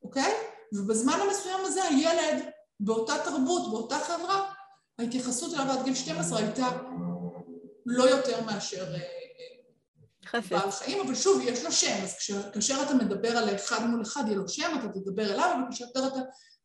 אוקיי? 0.04 0.34
ובזמן 0.74 1.14
המסוים 1.14 1.60
הזה 1.66 1.84
הילד 1.84 2.44
באותה 2.84 3.14
תרבות, 3.24 3.72
באותה 3.72 4.00
חברה, 4.00 4.54
ההתייחסות 5.00 5.54
אליו 5.54 5.72
עד 5.72 5.84
גיל 5.84 5.96
12 5.96 6.40
הייתה 6.40 6.68
לא 7.86 8.04
יותר 8.04 8.44
מאשר... 8.46 8.96
אה, 8.96 9.22
בעל 10.50 10.72
חיים, 10.72 11.06
אבל 11.06 11.16
שוב, 11.16 11.42
יש 11.46 11.64
לו 11.64 11.72
שם, 11.72 12.04
אז 12.04 12.16
כאשר 12.54 12.84
אתה 12.84 12.94
מדבר 12.94 13.38
על 13.38 13.56
אחד 13.56 13.86
מול 13.86 14.02
אחד, 14.02 14.24
יהיה 14.26 14.38
לו 14.38 14.48
שם, 14.48 14.72
אתה 14.80 15.00
תדבר 15.00 15.34
אליו, 15.34 15.52
אבל 15.56 15.64
כאשר 15.70 15.86
אתה 15.92 16.20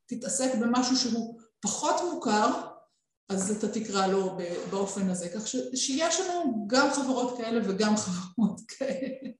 תתעסק 0.06 0.54
במשהו 0.60 0.96
שהוא 0.96 1.40
פחות 1.60 1.94
מוכר, 2.12 2.50
אז 3.28 3.50
אתה 3.50 3.68
תקרא 3.68 4.06
לו 4.06 4.38
באופן 4.70 5.10
הזה. 5.10 5.28
כך 5.34 5.46
שיש 5.74 6.20
לנו 6.20 6.66
גם 6.66 6.90
חברות 6.90 7.38
כאלה 7.38 7.60
וגם 7.64 7.96
חברות 7.96 8.60
כאלה. 8.68 9.30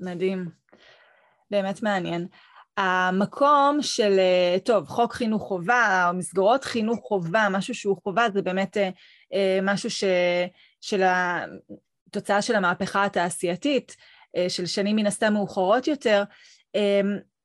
מדהים. 0.00 0.50
באמת 1.50 1.82
מעניין. 1.82 2.28
המקום 2.76 3.78
של, 3.82 4.18
טוב, 4.64 4.88
חוק 4.88 5.12
חינוך 5.12 5.42
חובה, 5.42 6.06
או 6.08 6.14
מסגרות 6.14 6.64
חינוך 6.64 7.00
חובה, 7.00 7.48
משהו 7.50 7.74
שהוא 7.74 7.96
חובה, 8.02 8.26
זה 8.32 8.42
באמת 8.42 8.76
אה, 9.32 9.58
משהו 9.62 9.90
ש, 9.90 10.04
של 10.80 11.02
תוצאה 12.10 12.42
של 12.42 12.54
המהפכה 12.54 13.04
התעשייתית, 13.04 13.96
אה, 14.36 14.50
של 14.50 14.66
שנים 14.66 14.96
מן 14.96 15.06
הסתם 15.06 15.32
מאוחרות 15.32 15.86
יותר, 15.86 16.22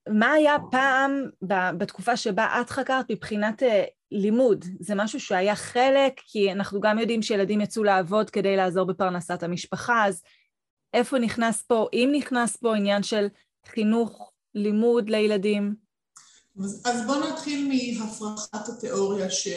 מה 0.10 0.32
היה 0.32 0.56
פעם 0.72 1.26
בתקופה 1.78 2.18
שבה 2.18 2.62
את 2.62 2.70
חקרת 2.70 3.12
מבחינת 3.12 3.64
אה, 3.64 3.84
לימוד? 4.12 4.66
זה 4.80 4.96
משהו 4.96 5.20
שהיה 5.20 5.56
חלק, 5.56 6.14
כי 6.26 6.52
אנחנו 6.52 6.82
גם 6.82 7.00
יודעים 7.00 7.22
שילדים 7.22 7.62
יצאו 7.62 7.84
לעבוד 7.84 8.30
כדי 8.30 8.56
לעזור 8.56 8.86
בפרנסת 8.86 9.44
המשפחה, 9.44 10.06
אז 10.08 10.24
איפה 10.94 11.20
נכנס 11.20 11.62
פה, 11.62 11.88
אם 11.94 12.10
נכנס 12.14 12.58
פה 12.58 12.76
עניין 12.76 13.04
של 13.04 13.28
חינוך, 13.66 14.31
לימוד 14.56 15.10
לילדים? 15.10 15.76
אז 16.86 17.06
בואו 17.08 17.30
נתחיל 17.30 17.72
מהפרחת 18.00 18.70
התיאוריה 18.70 19.30
ש... 19.30 19.48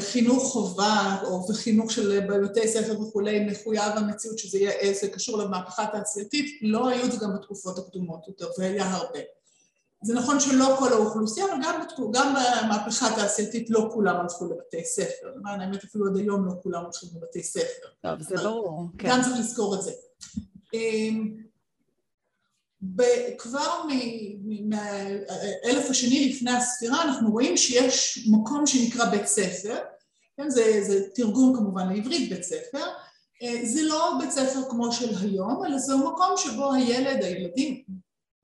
חינוך 0.00 0.42
חובה 0.42 1.16
או 1.24 1.46
וחינוך 1.50 1.90
של 1.90 2.20
בבתי 2.20 2.68
ספר 2.68 3.00
וכולי 3.00 3.44
מחויב 3.44 3.92
המציאות 3.96 4.38
שזה 4.38 4.58
יהיה, 4.58 4.94
זה 4.94 5.08
קשור 5.08 5.38
למהפכה 5.38 5.82
התעשייתית, 5.82 6.58
לא 6.62 6.88
היו 6.88 7.04
את 7.04 7.12
זה 7.12 7.18
גם 7.22 7.34
בתקופות 7.34 7.78
הקדומות 7.78 8.28
יותר 8.28 8.48
והיה 8.58 8.94
הרבה. 8.94 9.18
זה 10.02 10.14
נכון 10.14 10.40
שלא 10.40 10.76
כל 10.78 10.92
האוכלוסייה, 10.92 11.46
אבל 11.46 11.62
גם, 11.62 11.80
גם 12.12 12.34
במהפכה 12.34 13.08
התעשייתית 13.08 13.70
לא 13.70 13.90
כולם 13.92 14.16
הלכו 14.16 14.44
לבתי 14.44 14.84
ספר. 14.84 15.34
למען 15.36 15.60
האמת 15.60 15.84
אפילו 15.84 16.06
עד 16.06 16.16
היום 16.16 16.46
לא 16.46 16.52
כולם 16.62 16.82
הולכים 16.82 17.08
לבתי 17.16 17.42
ספר. 17.42 17.88
טוב, 18.02 18.22
זה 18.22 18.36
ברור, 18.36 18.86
כן. 18.98 19.08
גם 19.08 19.22
צריך 19.22 19.38
לזכור 19.38 19.74
את 19.74 19.82
זה. 19.82 19.92
כבר 23.38 23.82
מאלף 24.64 25.90
השני 25.90 26.28
לפני 26.28 26.50
הספירה 26.50 27.02
אנחנו 27.02 27.30
רואים 27.30 27.56
שיש 27.56 28.28
מקום 28.30 28.66
שנקרא 28.66 29.04
בית 29.04 29.26
ספר, 29.26 29.76
כן, 30.36 30.50
זה, 30.50 30.84
זה 30.86 31.00
תרגום 31.14 31.56
כמובן 31.56 31.92
לעברית 31.92 32.30
בית 32.30 32.42
ספר, 32.42 32.84
אה, 33.42 33.60
זה 33.64 33.82
לא 33.82 34.12
בית 34.20 34.30
ספר 34.30 34.60
כמו 34.70 34.92
של 34.92 35.14
היום, 35.20 35.64
אלא 35.64 35.78
זהו 35.78 35.98
מקום 35.98 36.30
שבו 36.36 36.72
הילד, 36.72 37.22
הילדים, 37.22 37.82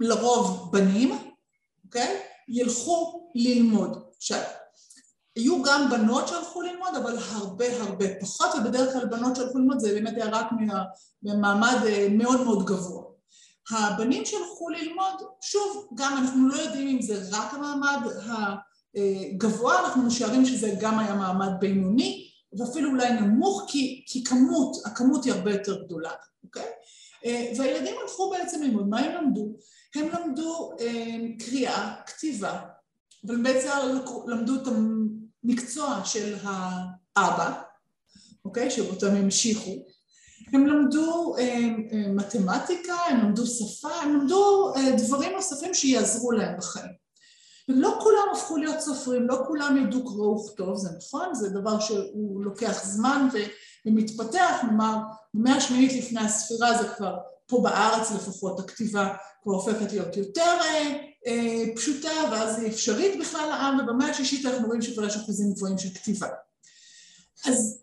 לרוב 0.00 0.72
בנים, 0.72 1.18
אוקיי, 1.84 2.20
ילכו 2.48 3.30
ללמוד. 3.34 4.02
עכשיו, 4.16 4.40
היו 5.36 5.62
גם 5.62 5.90
בנות 5.90 6.28
שהלכו 6.28 6.62
ללמוד, 6.62 6.94
אבל 7.02 7.18
הרבה 7.18 7.82
הרבה 7.82 8.04
פחות, 8.20 8.48
ובדרך 8.58 8.92
כלל 8.92 9.06
בנות 9.06 9.36
שהלכו 9.36 9.58
ללמוד 9.58 9.78
זה 9.78 9.94
באמת 9.94 10.14
היה 10.14 10.26
רק 10.26 10.46
ממעמד 11.22 11.78
אה, 11.86 12.06
מאוד 12.10 12.44
מאוד 12.44 12.64
גבוה. 12.66 13.09
הבנים 13.70 14.24
שהלכו 14.24 14.68
ללמוד, 14.68 15.14
שוב, 15.40 15.88
גם 15.94 16.16
אנחנו 16.16 16.48
לא 16.48 16.54
יודעים 16.54 16.88
אם 16.88 17.02
זה 17.02 17.22
רק 17.32 17.54
המעמד 17.54 18.00
הגבוה, 18.94 19.80
אנחנו 19.80 20.02
משערים 20.02 20.46
שזה 20.46 20.74
גם 20.80 20.98
היה 20.98 21.14
מעמד 21.14 21.50
בינוני, 21.60 22.30
ואפילו 22.58 22.90
אולי 22.90 23.12
נמוך, 23.12 23.64
כי, 23.68 24.04
כי 24.06 24.24
כמות, 24.24 24.76
הכמות 24.86 25.24
היא 25.24 25.32
הרבה 25.32 25.52
יותר 25.52 25.84
גדולה, 25.84 26.10
אוקיי? 26.44 26.66
והילדים 27.58 27.94
הלכו 28.02 28.30
בעצם 28.30 28.62
ללמוד, 28.62 28.88
מה 28.88 29.00
הם 29.00 29.24
למדו? 29.24 29.52
הם 29.94 30.08
למדו 30.08 30.72
אה, 30.80 31.16
קריאה, 31.38 31.94
כתיבה, 32.06 32.60
אבל 33.26 33.42
בעצם 33.42 33.68
למדו 34.26 34.54
את 34.54 34.66
המקצוע 35.44 36.00
של 36.04 36.36
האבא, 36.42 37.62
אוקיי? 38.44 38.70
שאותם 38.70 39.16
המשיכו, 39.16 39.70
הם 40.52 40.66
למדו 40.66 41.36
אה, 41.38 41.42
אה, 41.92 42.08
מתמטיקה, 42.08 42.94
הם 42.94 43.20
למדו 43.20 43.46
שפה, 43.46 43.88
הם 43.88 44.14
למדו 44.14 44.72
אה, 44.76 44.96
דברים 44.96 45.32
נוספים 45.32 45.74
שיעזרו 45.74 46.32
להם 46.32 46.58
בחיים. 46.58 47.00
ולא 47.68 47.98
כולם 48.02 48.22
הפכו 48.32 48.56
להיות 48.56 48.80
סופרים, 48.80 49.28
לא 49.28 49.42
כולם 49.46 49.76
ידעו 49.76 50.04
קרוא 50.04 50.40
וכתוב, 50.40 50.76
זה 50.76 50.88
נכון, 50.98 51.34
זה 51.34 51.48
דבר 51.48 51.80
שהוא 51.80 52.44
לוקח 52.44 52.84
זמן 52.84 53.28
ומתפתח, 53.86 54.58
כלומר, 54.60 54.96
במאה 55.34 55.54
השמינית 55.54 55.92
לפני 55.92 56.20
הספירה 56.20 56.82
זה 56.82 56.88
כבר, 56.88 57.16
פה 57.46 57.60
בארץ 57.62 58.10
לפחות, 58.10 58.60
הכתיבה 58.60 59.14
כבר 59.42 59.52
הופכת 59.52 59.92
להיות 59.92 60.16
יותר 60.16 60.56
אה, 60.60 60.96
אה, 61.26 61.64
פשוטה, 61.76 62.12
ואז 62.30 62.58
היא 62.58 62.68
אפשרית 62.68 63.20
בכלל 63.20 63.48
לעם, 63.48 63.78
ובמאה 63.78 64.10
השישית 64.10 64.46
אנחנו 64.46 64.66
רואים 64.66 64.82
שכבר 64.82 65.06
יש 65.06 65.16
אחוזים 65.16 65.52
גבוהים 65.52 65.78
של 65.78 65.88
כתיבה. 65.94 66.28
אז 67.46 67.82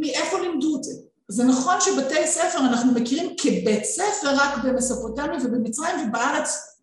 מאיפה 0.00 0.40
לימדו 0.40 0.76
את 0.76 0.84
זה? 0.84 0.92
זה 1.28 1.44
נכון 1.44 1.74
שבתי 1.80 2.26
ספר 2.26 2.58
אנחנו 2.58 2.92
מכירים 2.92 3.36
כבית 3.38 3.84
ספר 3.84 4.36
רק 4.36 4.64
במסופוטמיה 4.64 5.38
ובמצרים 5.44 6.08
ובארץ 6.08 6.74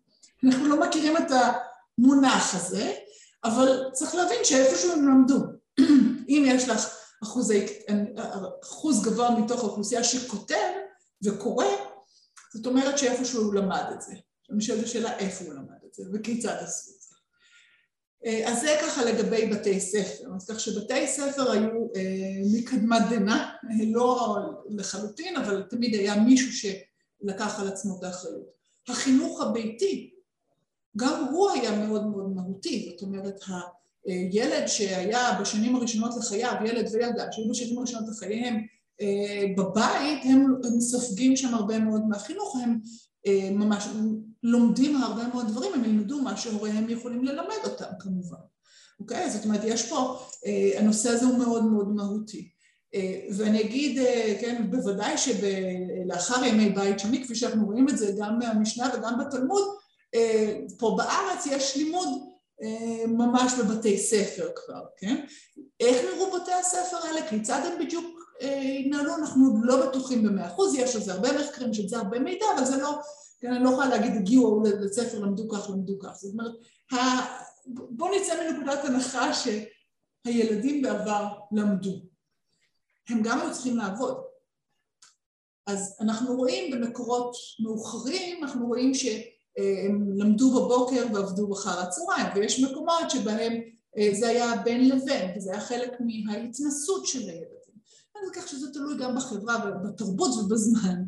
אנחנו 0.44 0.68
לא 0.68 0.80
מכירים 0.80 1.16
את 1.16 1.30
המונח 1.30 2.54
הזה, 2.54 2.92
אבל 3.44 3.90
צריך 3.92 4.14
להבין 4.14 4.44
שאיפשהו 4.44 4.92
הם 4.92 5.08
למדו. 5.08 5.38
אם 6.28 6.44
יש 6.46 6.68
לך 6.68 6.96
אחוז, 7.22 7.52
אחוז 8.64 9.02
גבוה 9.02 9.30
מתוך 9.30 9.60
האוכלוסייה 9.60 10.04
שכותב 10.04 10.70
וקורא, 11.24 11.66
זאת 12.54 12.66
אומרת 12.66 12.98
שאיפשהו 12.98 13.42
הוא 13.42 13.54
למד 13.54 13.84
את 13.94 14.02
זה. 14.02 14.12
אני 14.50 14.60
שואלת 14.60 14.84
השאלה 14.84 15.18
איפה 15.18 15.44
הוא 15.44 15.54
למד 15.54 15.78
את 15.86 15.94
זה 15.94 16.02
וכיצד 16.12 16.56
עשו 16.60 17.01
אז 18.24 18.60
זה 18.60 18.76
ככה 18.82 19.04
לגבי 19.04 19.46
בתי 19.46 19.80
ספר, 19.80 20.34
אז 20.36 20.50
כך 20.50 20.60
שבתי 20.60 21.06
ספר 21.06 21.50
היו 21.50 21.70
אה, 21.96 22.40
מקדמת 22.52 23.02
דנא, 23.10 23.44
לא 23.94 24.36
לחלוטין, 24.68 25.36
אבל 25.36 25.62
תמיד 25.70 25.94
היה 25.94 26.20
מישהו 26.20 26.52
שלקח 26.52 27.60
על 27.60 27.68
עצמו 27.68 27.98
את 27.98 28.04
האחריות. 28.04 28.52
החינוך 28.88 29.40
הביתי, 29.40 30.10
גם 30.96 31.24
הוא 31.30 31.50
היה 31.50 31.86
מאוד 31.86 32.06
מאוד 32.06 32.34
מהותי, 32.34 32.88
זאת 32.90 33.02
אומרת 33.02 33.40
הילד 34.06 34.66
שהיה 34.66 35.38
בשנים 35.40 35.76
הראשונות 35.76 36.14
לחייו, 36.18 36.54
ילד 36.64 36.88
וילדה 36.92 37.32
שהיו 37.32 37.48
בשנים 37.48 37.78
הראשונות 37.78 38.08
לחייהם 38.08 38.66
אה, 39.00 39.44
בבית, 39.56 40.18
הם, 40.24 40.46
הם 40.64 40.80
סופגים 40.80 41.36
שם 41.36 41.54
הרבה 41.54 41.78
מאוד 41.78 42.02
מהחינוך, 42.08 42.56
הם 42.62 42.78
ממש 43.58 43.88
לומדים 44.42 44.96
הרבה 44.96 45.26
מאוד 45.26 45.48
דברים, 45.48 45.74
הם 45.74 45.84
ילמדו 45.84 46.22
מה 46.22 46.36
שהוריהם 46.36 46.90
יכולים 46.90 47.24
ללמד 47.24 47.56
אותם 47.64 47.90
כמובן, 47.98 48.38
אוקיי? 49.00 49.30
זאת 49.30 49.44
אומרת, 49.44 49.60
יש 49.64 49.88
פה, 49.88 50.18
אה, 50.46 50.80
הנושא 50.80 51.08
הזה 51.08 51.26
הוא 51.26 51.38
מאוד 51.38 51.64
מאוד 51.64 51.88
מהותי. 51.88 52.48
אה, 52.94 53.20
ואני 53.36 53.60
אגיד, 53.60 53.98
אה, 53.98 54.36
כן, 54.40 54.70
בוודאי 54.70 55.14
שלאחר 55.18 56.44
ימי 56.44 56.70
בית 56.70 56.98
שני, 56.98 57.24
כפי 57.24 57.34
שאנחנו 57.34 57.66
רואים 57.66 57.88
את 57.88 57.98
זה 57.98 58.12
גם 58.18 58.38
מהמשנה 58.38 58.90
וגם 58.94 59.18
בתלמוד, 59.18 59.62
פה 60.78 60.94
בארץ 60.98 61.46
יש 61.46 61.76
לימוד 61.76 62.08
ממש 63.08 63.52
בבתי 63.58 63.98
ספר 63.98 64.48
כבר, 64.56 64.80
כן? 64.96 65.24
איך 65.80 65.96
נראו 66.04 66.32
בתי 66.32 66.52
הספר 66.52 66.96
האלה? 66.96 67.28
כיצד 67.28 67.60
הם 67.64 67.84
בדיוק 67.86 68.36
התנהלו? 68.80 69.16
אנחנו 69.16 69.60
לא 69.62 69.86
בטוחים 69.86 70.22
במאה 70.22 70.46
אחוז, 70.46 70.74
יש 70.74 70.96
על 70.96 71.02
זה 71.02 71.12
הרבה 71.12 71.38
מחקרים, 71.38 71.70
יש 71.70 71.80
על 71.80 71.88
זה 71.88 71.96
הרבה 71.96 72.18
מידע, 72.18 72.46
אבל 72.56 72.64
זה 72.64 72.76
לא 72.76 73.00
כן, 73.42 73.52
אני 73.52 73.64
לא 73.64 73.70
יכולה 73.70 73.88
להגיד 73.88 74.12
הגיעו 74.16 74.62
לבית 74.64 74.92
ספר, 74.92 75.18
למדו 75.18 75.48
כך, 75.48 75.70
למדו 75.70 75.98
כך. 75.98 76.14
זאת 76.14 76.32
אומרת, 76.32 76.52
בואו 77.66 78.14
נצא 78.14 78.34
מנקודת 78.50 78.84
הנחה 78.84 79.30
שהילדים 79.34 80.82
בעבר 80.82 81.28
למדו. 81.52 82.02
הם 83.08 83.22
גם 83.22 83.40
היו 83.40 83.52
צריכים 83.52 83.76
לעבוד. 83.76 84.16
אז 85.66 85.96
אנחנו 86.00 86.36
רואים 86.36 86.72
במקורות 86.72 87.36
מאוחרים, 87.60 88.44
אנחנו 88.44 88.66
רואים 88.66 88.94
שהם 88.94 90.10
למדו 90.16 90.50
בבוקר 90.50 91.06
ועבדו 91.14 91.48
בחר 91.48 91.80
הצהריים, 91.80 92.26
ויש 92.34 92.60
מקומות 92.60 93.10
שבהם 93.10 93.52
אה, 93.98 94.10
זה 94.12 94.28
היה 94.28 94.56
בין 94.64 94.88
לבין, 94.88 95.30
וזה 95.36 95.52
היה 95.52 95.60
חלק 95.60 95.92
מההתנסות 96.00 97.06
של 97.06 97.20
הילדים. 97.20 97.72
אז 98.14 98.30
כך 98.32 98.48
שזה 98.48 98.72
תלוי 98.72 98.98
גם 98.98 99.16
בחברה 99.16 99.56
ובתרבות 99.66 100.30
ובזמן. 100.30 101.02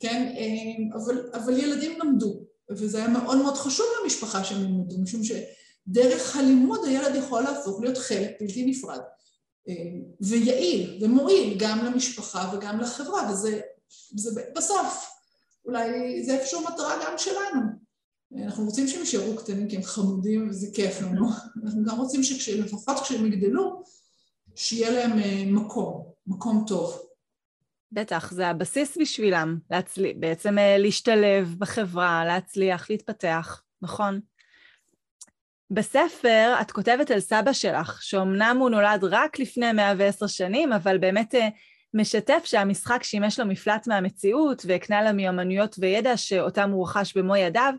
כן? 0.00 0.32
אה, 0.36 0.98
אבל, 0.98 1.30
אבל 1.32 1.58
ילדים 1.58 1.98
למדו, 2.00 2.40
וזה 2.70 2.98
היה 2.98 3.08
מאוד 3.08 3.38
מאוד 3.42 3.54
חשוב 3.54 3.86
למשפחה 4.02 4.44
שהם 4.44 4.60
ילמדו, 4.60 4.98
משום 4.98 5.20
שדרך 5.24 6.36
הלימוד 6.36 6.80
הילד 6.84 7.14
יכול 7.14 7.42
להפוך 7.42 7.80
להיות 7.80 7.98
חלק 7.98 8.30
בלתי 8.40 8.66
נפרד 8.66 9.00
אה, 9.68 9.74
ויעיל 10.20 10.98
ומועיל 11.04 11.56
גם 11.58 11.84
למשפחה 11.84 12.52
וגם 12.54 12.80
לחברה, 12.80 13.30
וזה 13.32 13.60
זה 14.16 14.42
בסוף 14.56 15.10
אולי 15.64 16.22
זה 16.24 16.38
איפשהו 16.38 16.60
מטרה 16.60 16.94
גם 17.06 17.18
שלנו. 17.18 17.60
אנחנו 18.44 18.64
רוצים 18.64 18.88
שהם 18.88 19.00
יישארו 19.00 19.36
קטנים 19.36 19.68
כי 19.68 19.76
הם 19.76 19.82
חמודים 19.82 20.48
וזה 20.50 20.66
כיף 20.74 21.00
לנו, 21.00 21.28
אנחנו 21.64 21.84
גם 21.84 21.98
רוצים 21.98 22.22
שלפחות 22.22 23.00
כשהם 23.00 23.26
יגדלו, 23.26 23.82
שיהיה 24.54 24.90
להם 24.90 25.18
אה, 25.18 25.44
מקום, 25.46 26.06
מקום 26.26 26.64
טוב. 26.66 27.09
בטח, 27.92 28.30
זה 28.30 28.48
הבסיס 28.48 28.98
בשבילם, 29.00 29.58
להצל... 29.70 30.12
בעצם 30.16 30.58
אה, 30.58 30.78
להשתלב 30.78 31.54
בחברה, 31.58 32.24
להצליח, 32.24 32.90
להתפתח, 32.90 33.62
נכון? 33.82 34.20
בספר 35.70 36.54
את 36.60 36.70
כותבת 36.70 37.10
על 37.10 37.20
סבא 37.20 37.52
שלך, 37.52 38.02
שאומנם 38.02 38.56
הוא 38.60 38.70
נולד 38.70 39.04
רק 39.04 39.38
לפני 39.38 39.72
110 39.72 40.26
שנים, 40.26 40.72
אבל 40.72 40.98
באמת 40.98 41.34
אה, 41.34 41.48
משתף 41.94 42.42
שהמשחק 42.44 43.02
שימש 43.02 43.40
לו 43.40 43.46
מפלט 43.46 43.86
מהמציאות 43.86 44.62
והקנה 44.66 45.02
לה 45.02 45.12
מיומנויות 45.12 45.76
וידע 45.78 46.16
שאותם 46.16 46.70
הוא 46.70 46.84
רכש 46.84 47.16
במו 47.16 47.36
ידיו, 47.36 47.74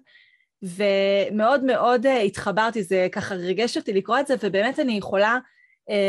ומאוד 0.63 1.63
מאוד 1.63 2.05
אה, 2.05 2.19
התחברתי, 2.21 2.83
זה 2.83 3.07
ככה 3.11 3.35
ריגש 3.35 3.77
אותי 3.77 3.93
לקרוא 3.93 4.19
את 4.19 4.27
זה, 4.27 4.35
ובאמת 4.43 4.79
אני 4.79 4.93
יכולה 4.93 5.37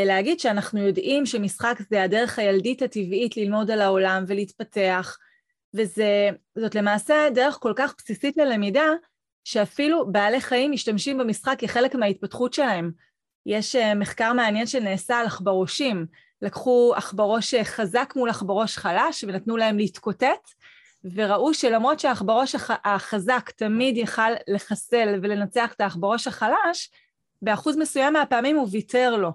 להגיד 0.05 0.39
שאנחנו 0.39 0.79
יודעים 0.87 1.25
שמשחק 1.25 1.77
זה 1.89 2.03
הדרך 2.03 2.39
הילדית 2.39 2.81
הטבעית 2.81 3.37
ללמוד 3.37 3.71
על 3.71 3.81
העולם 3.81 4.23
ולהתפתח, 4.27 5.17
וזאת 5.73 6.75
למעשה 6.75 7.27
דרך 7.35 7.57
כל 7.61 7.73
כך 7.75 7.95
בסיסית 7.97 8.37
ללמידה, 8.37 8.87
שאפילו 9.43 10.11
בעלי 10.11 10.41
חיים 10.41 10.71
משתמשים 10.71 11.17
במשחק 11.17 11.55
כחלק 11.59 11.95
מההתפתחות 11.95 12.53
שלהם. 12.53 12.91
יש 13.45 13.75
אה, 13.75 13.95
מחקר 13.95 14.33
מעניין 14.33 14.67
שנעשה 14.67 15.17
על 15.17 15.25
עכברושים. 15.25 16.05
לקחו 16.41 16.93
עכברוש 16.95 17.55
חזק 17.63 18.13
מול 18.15 18.29
עכברוש 18.29 18.77
חלש 18.77 19.23
ונתנו 19.23 19.57
להם 19.57 19.77
להתקוטט, 19.77 20.49
וראו 21.15 21.53
שלמרות 21.53 21.99
שהעכברוש 21.99 22.55
החזק 22.69 23.49
תמיד 23.49 23.97
יכל 23.97 24.31
לחסל 24.47 25.19
ולנצח 25.21 25.73
את 25.73 25.81
העכברוש 25.81 26.27
החלש, 26.27 26.91
באחוז 27.41 27.77
מסוים 27.77 28.13
מהפעמים 28.13 28.55
הוא 28.55 28.67
ויתר 28.71 29.15
לו. 29.17 29.31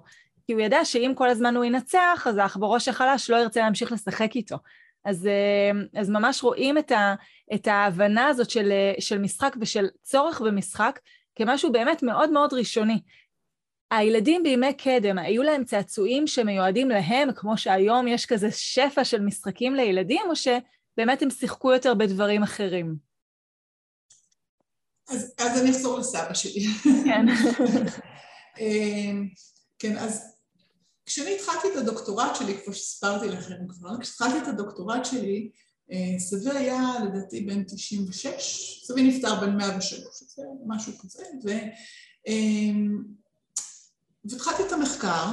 כי 0.49 0.53
הוא 0.53 0.61
ידע 0.61 0.85
שאם 0.85 1.11
כל 1.15 1.29
הזמן 1.29 1.55
הוא 1.55 1.65
ינצח, 1.65 2.27
אז 2.29 2.37
העכברוש 2.37 2.87
החלש 2.87 3.29
לא 3.29 3.35
ירצה 3.35 3.59
להמשיך 3.59 3.91
לשחק 3.91 4.35
איתו. 4.35 4.57
אז, 5.05 5.27
אה, 5.27 6.01
אז 6.01 6.09
ממש 6.09 6.43
רואים 6.43 6.77
את, 6.77 6.91
ה, 6.91 7.15
את 7.53 7.67
ההבנה 7.67 8.27
הזאת 8.27 8.49
של, 8.49 8.71
של 8.99 9.17
משחק 9.17 9.55
ושל 9.61 9.87
צורך 10.03 10.41
במשחק 10.41 10.99
כמשהו 11.35 11.71
באמת 11.71 12.03
מאוד 12.03 12.31
מאוד 12.31 12.53
ראשוני. 12.53 13.01
הילדים 13.91 14.43
בימי 14.43 14.73
קדם, 14.73 15.17
היו 15.17 15.43
להם 15.43 15.63
צעצועים 15.63 16.27
שמיועדים 16.27 16.89
להם, 16.89 17.29
כמו 17.35 17.57
שהיום 17.57 18.07
יש 18.07 18.25
כזה 18.25 18.51
שפע 18.51 19.03
של 19.03 19.21
משחקים 19.21 19.75
לילדים, 19.75 20.21
או 20.29 20.35
שבאמת 20.35 21.21
הם 21.21 21.29
שיחקו 21.29 21.73
יותר 21.73 21.93
בדברים 21.93 22.43
אחרים? 22.43 22.95
אז, 25.09 25.35
אז 25.37 25.61
אני 25.61 25.71
אחזור 25.71 25.99
לסבא 25.99 26.33
שלי. 26.33 26.65
כן. 27.05 27.25
אה, 28.59 29.11
כן, 29.79 29.97
אז 29.97 30.38
כשאני 31.09 31.35
התחלתי 31.35 31.67
את 31.71 31.75
הדוקטורט 31.77 32.35
שלי, 32.35 32.57
כמו 32.65 32.73
שסיפרתי 32.73 33.27
לכם 33.27 33.67
כבר, 33.69 33.89
כשהתחלתי 34.01 34.37
את 34.37 34.47
הדוקטורט 34.47 35.05
שלי, 35.05 35.51
אה, 35.91 36.19
סבי 36.19 36.49
היה 36.49 36.83
לדעתי 37.05 37.41
בן 37.41 37.63
96, 37.63 38.83
סבי 38.87 39.03
נפטר 39.03 39.39
בן 39.39 39.57
103, 39.57 40.01
זה 40.35 40.43
משהו 40.67 40.93
כזה, 40.99 41.23
ו... 41.45 41.49
אה, 42.27 42.71
והתחלתי 44.25 44.63
את 44.67 44.71
המחקר, 44.71 45.25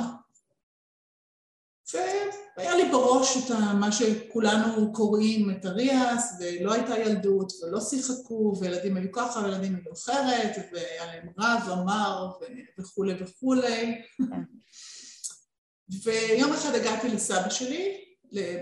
והיה 2.56 2.76
לי 2.76 2.90
בראש 2.90 3.36
את 3.36 3.50
מה 3.80 3.92
שכולנו 3.92 4.92
קוראים 4.92 5.50
את 5.50 5.66
אריאס, 5.66 6.36
ולא 6.40 6.72
הייתה 6.72 6.98
ילדות, 6.98 7.52
ולא 7.62 7.80
שיחקו, 7.80 8.56
וילדים 8.60 8.96
היו 8.96 9.12
ככה, 9.12 9.40
וילדים 9.40 9.76
היו 9.76 9.92
אחרת, 9.92 10.56
והיה 10.72 11.06
להם 11.06 11.28
רב, 11.38 11.68
אמר, 11.72 12.32
וכולי 12.78 13.14
וכולי. 13.20 14.02
ויום 16.06 16.52
אחד 16.52 16.74
הגעתי 16.74 17.08
לסבא 17.08 17.50
שלי, 17.50 18.04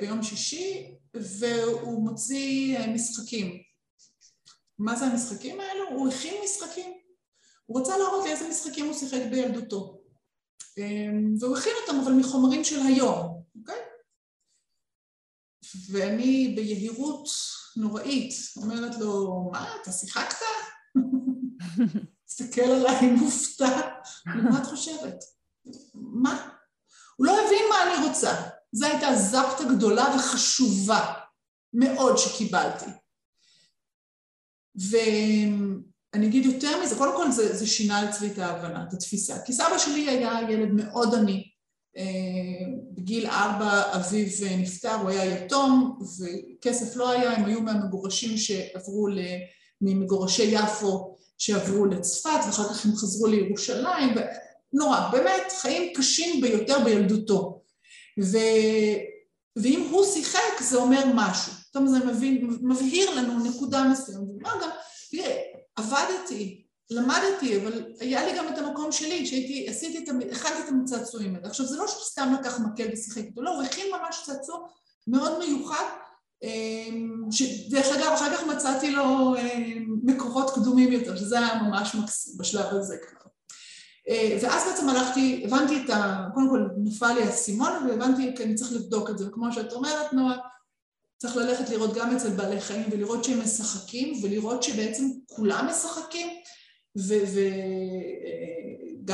ביום 0.00 0.22
שישי, 0.22 0.96
והוא 1.14 2.02
מוציא 2.04 2.78
אה, 2.78 2.86
משחקים. 2.86 3.62
מה 4.78 4.96
זה 4.96 5.04
המשחקים 5.04 5.60
האלו? 5.60 5.88
הוא 5.90 6.08
הכין 6.08 6.34
משחקים. 6.44 6.92
הוא 7.66 7.80
רצה 7.80 7.96
להראות 7.96 8.24
לי 8.24 8.32
איזה 8.32 8.48
משחקים 8.48 8.86
הוא 8.86 8.94
שיחק 8.94 9.20
בילדותו. 9.30 10.00
אמ, 10.78 11.34
והוא 11.40 11.56
הכין 11.58 11.72
אותם, 11.82 12.00
אבל 12.00 12.12
מחומרים 12.12 12.64
של 12.64 12.80
היום, 12.80 13.42
אוקיי? 13.60 13.80
ואני 15.90 16.52
ביהירות 16.56 17.28
נוראית 17.76 18.34
אומרת 18.56 18.98
לו, 19.00 19.42
מה, 19.52 19.76
אתה 19.82 19.92
שיחקת? 19.92 20.36
תסתכל 22.26 22.60
עליי 22.60 23.06
מופתע, 23.10 23.80
מה 24.26 24.62
את 24.62 24.66
חושבת? 24.66 25.24
מה? 25.94 26.54
הוא 27.16 27.26
לא 27.26 27.32
הבין 27.32 27.64
מה 27.70 27.76
אני 27.82 28.08
רוצה. 28.08 28.34
זו 28.72 28.86
הייתה 28.86 29.14
זפטה 29.16 29.64
גדולה 29.76 30.14
וחשובה 30.16 31.12
מאוד 31.72 32.18
שקיבלתי. 32.18 32.90
ואני 34.74 36.26
אגיד 36.26 36.44
יותר 36.44 36.82
מזה, 36.82 36.96
קודם 36.96 37.16
כל 37.16 37.30
זה, 37.30 37.56
זה 37.56 37.66
שינה 37.66 38.10
אצלי 38.10 38.32
את 38.32 38.38
ההבנה, 38.38 38.84
את 38.88 38.92
התפיסה. 38.92 39.38
כי 39.44 39.52
סבא 39.52 39.78
שלי 39.78 40.08
היה 40.08 40.38
ילד 40.50 40.70
מאוד 40.72 41.14
עני, 41.14 41.50
בגיל 42.90 43.26
ארבע 43.26 43.96
אביו 43.96 44.26
נפטר, 44.58 44.94
הוא 44.94 45.10
היה 45.10 45.24
יתום 45.24 45.98
וכסף 46.00 46.96
לא 46.96 47.10
היה, 47.10 47.32
הם 47.32 47.44
היו 47.44 47.60
מהמגורשים 47.60 48.36
שעברו 48.36 49.08
ממגורשי 49.80 50.42
יפו 50.42 51.16
שעברו 51.38 51.86
לצפת 51.86 52.40
ואחר 52.46 52.68
כך 52.68 52.86
הם 52.86 52.96
חזרו 52.96 53.26
לירושלים, 53.26 54.14
נורא, 54.74 55.08
באמת 55.12 55.52
חיים 55.60 55.92
קשים 55.94 56.40
ביותר 56.40 56.78
בילדותו. 56.84 57.62
ו... 58.22 58.36
ואם 59.56 59.86
הוא 59.90 60.04
שיחק 60.06 60.60
זה 60.60 60.76
אומר 60.76 61.04
משהו, 61.14 61.52
פתאום 61.70 61.86
זה 61.86 61.98
מבין, 61.98 62.58
מבהיר 62.62 63.10
לנו 63.10 63.44
נקודה 63.44 63.84
מסוימת, 63.84 64.20
אומר 64.20 64.62
גם, 64.62 64.70
תראה, 65.10 65.36
עבדתי, 65.76 66.64
למדתי, 66.90 67.56
אבל 67.62 67.84
היה 68.00 68.26
לי 68.26 68.38
גם 68.38 68.48
את 68.48 68.58
המקום 68.58 68.92
שלי, 68.92 69.26
שהייתי, 69.26 69.68
עשיתי 69.68 69.98
את, 69.98 70.08
הכנתי 70.32 70.62
את 70.64 70.68
המצעצועים 70.68 71.34
האלה. 71.34 71.46
עכשיו 71.48 71.66
זה 71.66 71.76
לא 71.76 71.88
שהוא 71.88 72.02
סתם 72.02 72.34
לקח 72.40 72.60
מקל 72.60 72.88
ושיחק 72.92 73.24
איתו, 73.24 73.42
לא, 73.42 73.50
הוא 73.50 73.62
הכין 73.62 73.86
ממש 73.92 74.22
צעצוע 74.26 74.58
מאוד 75.06 75.38
מיוחד, 75.38 75.84
אמ, 76.42 77.22
שדרך 77.30 77.86
אגב, 77.86 78.12
אחר 78.12 78.36
כך 78.36 78.46
מצאתי 78.46 78.90
לו 78.90 79.34
אמ, 79.36 79.96
מקורות 80.02 80.54
קדומים 80.54 80.92
יותר, 80.92 81.16
שזה 81.16 81.38
היה 81.38 81.62
ממש 81.62 81.94
מקסים 81.94 82.38
בשלב 82.38 82.66
הזה 82.70 82.96
כבר. 82.96 83.23
אה, 84.08 84.38
ואז 84.42 84.62
בעצם 84.68 84.88
הלכתי, 84.88 85.42
הבנתי 85.46 85.82
את 85.84 85.90
ה... 85.90 86.26
קודם 86.34 86.50
כל 86.50 86.66
נפל 86.76 87.12
לי 87.12 87.22
האסימון 87.22 87.72
והבנתי 87.88 88.32
כי 88.36 88.44
אני 88.44 88.54
צריך 88.54 88.72
לבדוק 88.72 89.10
את 89.10 89.18
זה, 89.18 89.28
וכמו 89.28 89.52
שאת 89.52 89.72
אומרת 89.72 90.12
נועה, 90.12 90.36
צריך 91.18 91.36
ללכת 91.36 91.70
לראות 91.70 91.94
גם 91.94 92.16
אצל 92.16 92.30
בעלי 92.30 92.60
חיים 92.60 92.84
ולראות 92.90 93.24
שהם 93.24 93.40
משחקים 93.42 94.14
ולראות 94.22 94.62
שבעצם 94.62 95.04
כולם 95.26 95.66
משחקים 95.70 96.28
וגם 96.96 97.40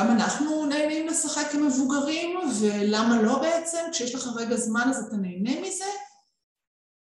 אה, 0.06 0.12
אנחנו 0.12 0.66
נהנים 0.66 1.06
לשחק 1.06 1.46
כמבוגרים 1.52 2.38
ולמה 2.60 3.22
לא 3.22 3.38
בעצם, 3.38 3.78
כשיש 3.92 4.14
לך 4.14 4.28
רגע 4.36 4.56
זמן 4.56 4.86
אז 4.90 5.04
אתה 5.06 5.16
נהנה 5.16 5.60
מזה 5.60 5.84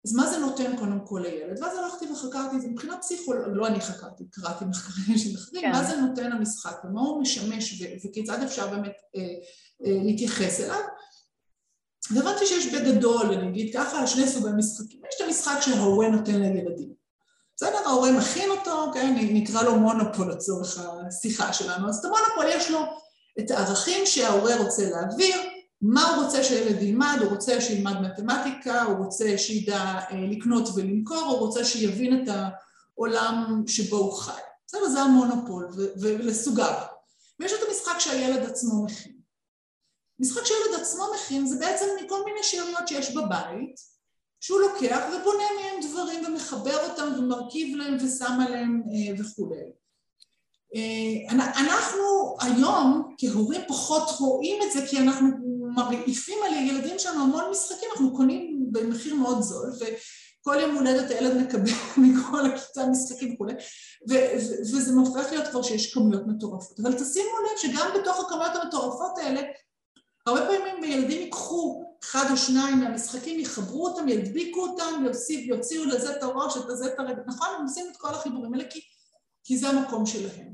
אז 0.05 0.13
מה 0.13 0.27
זה 0.29 0.38
נותן 0.38 0.77
קודם 0.77 0.99
כל 1.05 1.21
לילד? 1.23 1.59
ואז 1.62 1.77
הלכתי 1.77 2.05
וחקרתי 2.12 2.55
את 2.55 2.62
זה 2.62 2.67
מבחינה 2.67 2.97
פסיכולוגית, 2.97 3.47
לא 3.53 3.67
אני 3.67 3.81
חקרתי, 3.81 4.23
קראתי 4.31 4.65
מחקרים 4.65 5.17
של 5.17 5.35
אחרים, 5.35 5.62
כן. 5.62 5.71
מה 5.71 5.83
זה 5.83 5.95
נותן 5.95 6.31
המשחק 6.31 6.81
ומה 6.83 7.01
הוא 7.01 7.21
משמש 7.21 7.83
וכיצד 8.05 8.43
אפשר 8.43 8.67
באמת 8.67 8.93
אה, 9.15 9.21
אה, 9.85 10.03
להתייחס 10.03 10.59
אליו. 10.62 10.79
והבנתי 12.12 12.45
שיש 12.45 12.73
בגדול, 12.73 13.25
אני 13.33 13.49
אגיד 13.49 13.73
ככה, 13.73 14.07
שני 14.07 14.27
סוגי 14.27 14.49
משחקים. 14.57 15.01
יש 15.09 15.21
את 15.21 15.27
המשחק 15.27 15.57
שההורה 15.62 16.09
נותן 16.09 16.41
לילדים. 16.41 16.93
בסדר, 17.55 17.77
ההורה 17.85 18.12
מכין 18.12 18.49
אותו, 18.49 18.91
כן, 18.93 19.15
נקרא 19.19 19.63
לו 19.63 19.75
מונופול 19.79 20.31
לצורך 20.31 20.79
השיחה 21.07 21.53
שלנו. 21.53 21.89
אז 21.89 21.97
את 21.97 22.05
המונופול 22.05 22.45
יש 22.47 22.71
לו 22.71 22.79
את 23.39 23.51
הערכים 23.51 24.05
שההורה 24.05 24.57
רוצה 24.57 24.89
להעביר, 24.89 25.35
מה 25.81 26.15
הוא 26.15 26.23
רוצה 26.23 26.43
שילד 26.43 26.81
ילמד, 26.81 27.17
הוא 27.21 27.29
רוצה 27.29 27.61
שילמד 27.61 28.01
מתמטיקה, 28.01 28.83
הוא 28.83 29.05
רוצה 29.05 29.37
שידע 29.37 29.99
אה, 30.11 30.25
לקנות 30.31 30.69
ולמכור, 30.75 31.21
הוא 31.21 31.37
רוצה 31.39 31.65
שיבין 31.65 32.23
את 32.23 32.35
העולם 32.95 33.63
שבו 33.67 33.97
הוא 33.97 34.13
חי. 34.13 34.41
בסדר, 34.67 34.89
זה 34.89 35.01
המונופול 35.01 35.69
ולסוגיו. 36.01 36.73
ויש 37.39 37.51
את 37.53 37.59
המשחק 37.67 37.99
שהילד 37.99 38.43
עצמו 38.43 38.85
מכין. 38.85 39.19
משחק 40.19 40.45
שהילד 40.45 40.81
עצמו 40.81 41.03
מכין 41.15 41.45
זה 41.45 41.59
בעצם 41.59 41.85
מכל 42.05 42.25
מיני 42.25 42.43
שאריות 42.43 42.87
שיש 42.87 43.15
בבית, 43.15 43.75
שהוא 44.39 44.59
לוקח 44.59 45.05
ובונה 45.07 45.43
מהם 45.61 45.89
דברים 45.89 46.25
ומחבר 46.25 46.89
אותם 46.89 47.13
ומרכיב 47.17 47.75
להם 47.75 47.95
ושם 47.95 48.39
עליהם 48.47 48.81
אה, 48.87 49.21
וכולי. 49.21 49.71
אה, 50.75 51.35
אנחנו 51.35 52.37
היום 52.41 53.15
כהורים 53.17 53.61
פחות 53.67 54.09
רואים 54.19 54.61
את 54.63 54.71
זה 54.71 54.87
כי 54.89 54.97
אנחנו 54.97 55.29
מרעיפים 55.75 56.38
על 56.45 56.53
הילדים 56.53 56.99
שלנו 56.99 57.23
המון 57.23 57.43
משחקים, 57.51 57.89
אנחנו 57.91 58.15
קונים 58.15 58.65
במחיר 58.71 59.15
מאוד 59.15 59.41
זול 59.41 59.71
וכל 59.79 60.58
יום 60.62 60.75
הולדת 60.75 61.12
הילד 61.12 61.38
מקבל 61.38 61.71
מכל 62.03 62.45
הכיתה 62.45 62.86
משחקים 62.86 63.34
וכולי 63.34 63.53
וזה 64.08 64.93
מופך 64.95 65.32
להיות 65.32 65.47
כבר 65.47 65.62
שיש 65.62 65.93
כמויות 65.93 66.27
מטורפות 66.27 66.79
אבל 66.79 66.93
תשימו 66.93 67.29
לב 67.51 67.58
שגם 67.58 67.89
בתוך 68.01 68.19
הכמויות 68.19 68.55
המטורפות 68.55 69.17
האלה 69.17 69.41
הרבה 70.27 70.41
פעמים 70.45 70.84
ילדים 70.84 71.21
ייקחו 71.21 71.89
אחד 72.03 72.25
או 72.32 72.38
שניים 72.38 72.79
מהמשחקים, 72.79 73.39
יחברו 73.39 73.88
אותם, 73.88 74.08
ידביקו 74.08 74.67
אותם, 74.67 75.05
יוציאו 75.32 75.86
לזה 75.86 76.17
את 76.17 76.23
הראש, 76.23 76.58
את 76.58 76.69
הזה 76.69 76.86
את 76.86 76.99
הרגע, 76.99 77.21
נכון? 77.27 77.47
הם 77.58 77.63
עושים 77.63 77.86
את 77.91 77.97
כל 77.97 78.10
החיבורים 78.10 78.53
האלה 78.53 78.65
כי, 78.69 78.82
כי 79.43 79.58
זה 79.58 79.69
המקום 79.69 80.05
שלהם. 80.05 80.48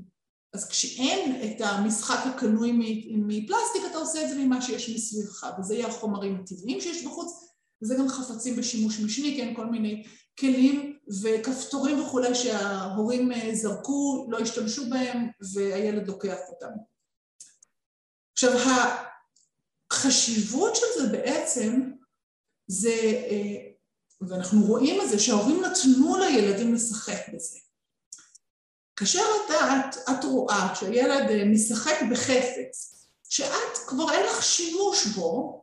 אז 0.55 0.69
כשאין 0.69 1.41
את 1.43 1.61
המשחק 1.61 2.19
הקנוי 2.25 2.71
מפלסטיק, 3.11 3.81
אתה 3.91 3.97
עושה 3.97 4.23
את 4.23 4.29
זה 4.29 4.35
ממה 4.35 4.61
שיש 4.61 4.89
מסביבך, 4.89 5.47
וזה 5.59 5.75
יהיה 5.75 5.87
החומרים 5.87 6.35
הטבעיים 6.35 6.81
שיש 6.81 7.05
בחוץ, 7.05 7.31
וזה 7.81 7.95
גם 7.95 8.09
חפצים 8.09 8.55
בשימוש 8.55 8.99
משני, 8.99 9.37
כן, 9.37 9.53
כל 9.55 9.65
מיני 9.65 10.03
כלים 10.39 10.97
וכפתורים 11.21 12.01
וכולי 12.01 12.35
שההורים 12.35 13.31
אה, 13.31 13.55
זרקו, 13.55 14.27
לא 14.29 14.39
השתמשו 14.39 14.89
בהם, 14.89 15.27
והילד 15.53 16.07
לוקח 16.07 16.37
אותם. 16.49 16.71
עכשיו, 18.33 18.51
החשיבות 19.91 20.75
של 20.75 21.01
זה 21.01 21.07
בעצם 21.11 21.91
זה, 22.67 22.95
אה, 23.29 23.71
ואנחנו 24.29 24.65
רואים 24.65 25.01
את 25.01 25.09
זה, 25.09 25.19
שההורים 25.19 25.61
נתנו 25.61 26.17
לילדים 26.17 26.73
לשחק 26.73 27.33
בזה. 27.33 27.64
כאשר 28.95 29.23
את, 29.45 29.51
את, 29.51 30.09
את 30.09 30.23
רואה 30.23 30.75
שהילד 30.75 31.29
אה, 31.29 31.45
משחק 31.45 31.95
בחפץ, 32.11 32.95
שאת 33.29 33.77
כבר 33.87 34.11
אין 34.11 34.25
לך 34.25 34.43
שימוש 34.43 35.05
בו, 35.05 35.61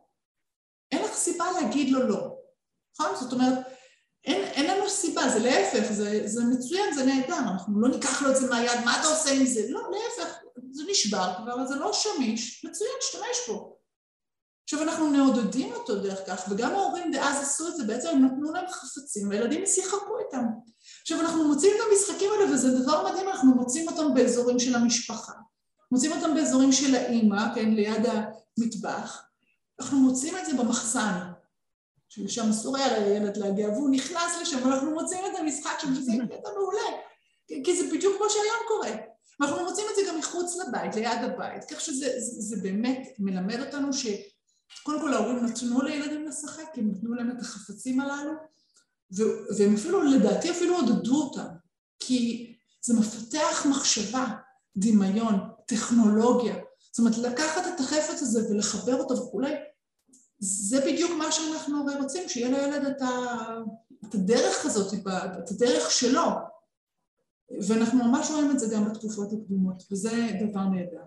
אין 0.91 1.03
לך 1.03 1.13
סיבה 1.13 1.45
להגיד 1.51 1.89
לו 1.89 2.07
לא, 2.07 2.37
נכון? 2.93 3.15
זאת 3.19 3.33
אומרת, 3.33 3.57
אין, 4.25 4.43
אין 4.43 4.77
לנו 4.77 4.89
סיבה, 4.89 5.29
זה 5.29 5.39
להפך, 5.39 5.91
זה, 5.91 6.27
זה 6.27 6.43
מצוין, 6.43 6.93
זה 6.93 7.05
נהדר, 7.05 7.37
אנחנו 7.37 7.81
לא 7.81 7.89
ניקח 7.89 8.21
לו 8.21 8.31
את 8.31 8.35
זה 8.35 8.49
מהיד, 8.49 8.79
מה 8.85 8.99
אתה 8.99 9.07
עושה 9.07 9.29
עם 9.31 9.45
זה? 9.45 9.61
לא, 9.69 9.81
להפך, 9.91 10.35
זה 10.71 10.83
נשבר 10.89 11.33
כבר, 11.37 11.65
זה 11.65 11.75
לא 11.75 11.93
שמיש, 11.93 12.65
מצוין, 12.65 12.91
תשתמש 12.99 13.47
בו. 13.47 13.77
עכשיו 14.63 14.81
אנחנו 14.81 15.11
נעודדים 15.11 15.73
אותו 15.73 15.95
דרך 15.95 16.19
כך, 16.27 16.45
וגם 16.49 16.71
ההורים 16.71 17.11
דאז 17.11 17.41
עשו 17.41 17.67
את 17.67 17.75
זה, 17.75 17.83
בעצם 17.83 18.07
הם 18.07 18.25
נתנו 18.25 18.53
להם 18.53 18.67
חפצים, 18.67 19.29
והילדים 19.29 19.63
ישיחקו 19.63 20.19
איתם. 20.19 20.45
עכשיו 21.03 21.21
אנחנו 21.21 21.47
מוצאים 21.47 21.71
את 21.75 21.81
המשחקים 21.91 22.29
האלה, 22.31 22.53
וזה 22.53 22.79
דבר 22.79 23.11
מדהים, 23.11 23.29
אנחנו 23.29 23.55
מוצאים 23.55 23.87
אותם 23.87 24.13
באזורים 24.13 24.59
של 24.59 24.75
המשפחה. 24.75 25.33
מוצאים 25.91 26.11
אותם 26.11 26.33
באזורים 26.35 26.71
של 26.71 26.95
האימא, 26.95 27.55
כן, 27.55 27.69
ליד 27.69 28.05
המטבח. 28.05 29.23
אנחנו 29.79 29.97
מוצאים 29.97 30.37
את 30.37 30.45
זה 30.45 30.53
במחסן, 30.53 31.19
ששם 32.09 32.49
אסור 32.49 32.77
היה 32.77 32.99
לילד 32.99 33.37
להגיע, 33.37 33.69
והוא 33.69 33.89
נכנס 33.89 34.41
לשם, 34.41 34.67
ואנחנו 34.67 34.91
מוצאים 34.91 35.19
את 35.25 35.39
המשחק 35.39 35.79
שם, 35.79 35.95
שזה 35.95 36.11
קטע 36.25 36.49
מעולה, 36.57 36.97
כי 37.47 37.77
זה 37.77 37.95
בדיוק 37.95 38.17
כמו 38.17 38.29
שהיום 38.29 38.57
קורה. 38.67 38.91
ואנחנו 39.39 39.63
מוצאים 39.63 39.87
את 39.91 39.95
זה 39.95 40.01
גם 40.11 40.19
מחוץ 40.19 40.57
לבית, 40.57 40.95
ליד 40.95 41.23
הבית, 41.23 41.63
כך 41.63 41.81
שזה 41.81 42.05
זה, 42.05 42.41
זה 42.41 42.55
באמת 42.61 43.15
מלמד 43.19 43.59
אותנו 43.59 43.93
ש... 43.93 44.07
קודם 44.83 45.01
כל 45.01 45.13
ההורים 45.13 45.45
נתנו 45.45 45.81
לילדים 45.81 46.25
לשחק, 46.25 46.65
הם 46.75 46.91
נתנו 46.91 47.13
להם 47.13 47.31
את 47.31 47.41
החפצים 47.41 47.99
הללו, 47.99 48.31
והם 49.57 49.73
אפילו, 49.73 50.03
לדעתי 50.03 50.51
אפילו 50.51 50.75
עודדו 50.75 51.21
אותם, 51.21 51.47
כי 51.99 52.53
זה 52.81 52.93
מפתח 52.93 53.65
מחשבה, 53.69 54.25
דמיון, 54.77 55.39
טכנולוגיה. 55.65 56.55
זאת 56.91 56.99
אומרת, 56.99 57.17
לקחת 57.17 57.67
את 57.67 57.79
החפץ 57.79 58.21
הזה 58.21 58.49
ולחבר 58.49 58.95
אותו 58.95 59.17
וכולי, 59.17 59.53
זה 60.39 60.81
בדיוק 60.85 61.11
מה 61.17 61.31
שאנחנו 61.31 61.81
הרי 61.81 61.95
רוצים, 62.01 62.29
שיהיה 62.29 62.49
לילד 62.49 62.85
את, 62.85 63.01
ה, 63.01 63.07
את 64.05 64.15
הדרך 64.15 64.65
הזאת, 64.65 64.93
את 65.43 65.51
הדרך 65.51 65.91
שלו. 65.91 66.21
ואנחנו 67.67 68.05
ממש 68.05 68.31
רואים 68.31 68.51
את 68.51 68.59
זה 68.59 68.75
גם 68.75 68.89
בתקופות 68.89 69.27
הקדומות, 69.33 69.83
וזה 69.91 70.27
דבר 70.41 70.63
נהדר. 70.63 71.03